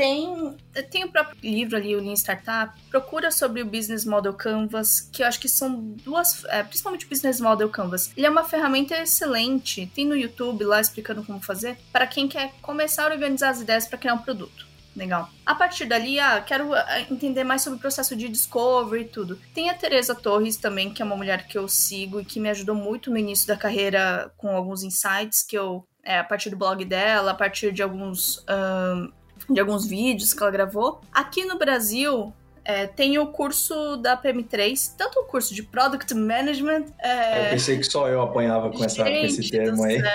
[0.01, 0.57] tem,
[0.91, 2.73] tem o próprio livro ali, o Lean Startup.
[2.89, 7.09] Procura sobre o Business Model Canvas, que eu acho que são duas, é, principalmente o
[7.11, 8.11] Business Model Canvas.
[8.17, 9.93] Ele é uma ferramenta excelente.
[9.95, 13.87] Tem no YouTube lá explicando como fazer para quem quer começar a organizar as ideias
[13.87, 14.67] para criar um produto.
[14.97, 15.29] Legal.
[15.45, 19.39] A partir dali, ah, quero ah, entender mais sobre o processo de discovery e tudo.
[19.55, 22.49] Tem a Teresa Torres também, que é uma mulher que eu sigo e que me
[22.49, 26.57] ajudou muito no início da carreira com alguns insights que eu é, a partir do
[26.57, 29.13] blog dela, a partir de alguns um,
[29.51, 31.01] de alguns vídeos que ela gravou.
[31.13, 32.33] Aqui no Brasil,
[32.65, 36.87] é, tem o curso da PM3, tanto o curso de Product Management.
[36.99, 37.47] É...
[37.47, 40.01] Eu pensei que só eu apanhava com, essa, com esse termo aí.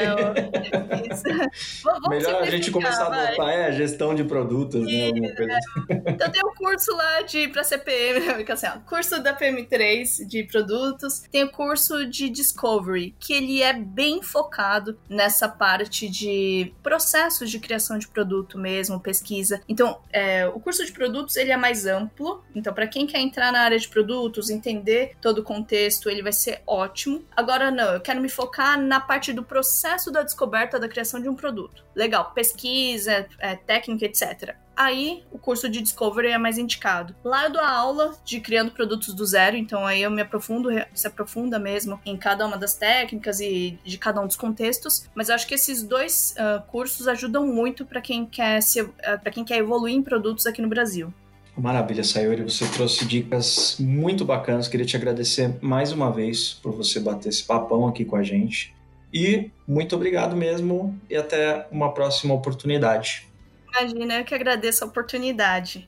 [2.10, 3.20] Melhor a gente começar vai.
[3.20, 5.08] a adotar é, gestão de produtos, né?
[5.08, 6.06] Alguma coisa assim.
[6.16, 11.20] Então tem o curso lá de para CPM, assim, ó, curso da PM3 de produtos,
[11.32, 17.60] tem o curso de Discovery, que ele é bem focado nessa parte de processos de
[17.60, 19.62] criação de produto mesmo, pesquisa.
[19.68, 23.52] Então, é, o curso de produtos ele é mais amplo, então, para quem quer entrar
[23.52, 27.24] na área de produtos, entender todo o contexto, ele vai ser ótimo.
[27.36, 31.30] Agora, não, eu quero me focar na parte do processo da descoberta da criação de
[31.30, 31.84] um produto.
[31.96, 37.16] Legal, pesquisa, é, técnica, etc aí o curso de Discovery é mais indicado.
[37.24, 40.70] Lá eu dou a aula de criando produtos do zero, então aí eu me aprofundo,
[40.94, 45.30] se aprofunda mesmo em cada uma das técnicas e de cada um dos contextos, mas
[45.30, 49.46] eu acho que esses dois uh, cursos ajudam muito para quem quer uh, para quem
[49.46, 51.14] quer evoluir em produtos aqui no Brasil.
[51.58, 52.44] Maravilha, Sayori.
[52.44, 54.68] Você trouxe dicas muito bacanas.
[54.68, 58.76] Queria te agradecer mais uma vez por você bater esse papão aqui com a gente.
[59.14, 63.28] E muito obrigado mesmo e até uma próxima oportunidade.
[63.70, 65.88] Imagina, eu que agradeço a oportunidade.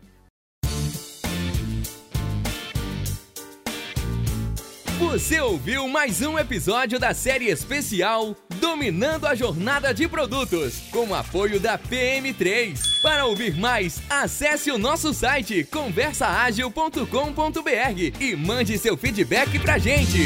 [4.99, 11.59] Você ouviu mais um episódio da série especial Dominando a Jornada de Produtos, com apoio
[11.59, 13.01] da PM3.
[13.01, 20.17] Para ouvir mais, acesse o nosso site conversaagil.com.br e mande seu feedback pra gente.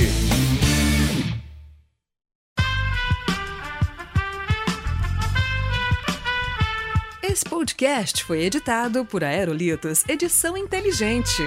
[7.23, 11.43] Esse podcast foi editado por Aerolitos Edição Inteligente.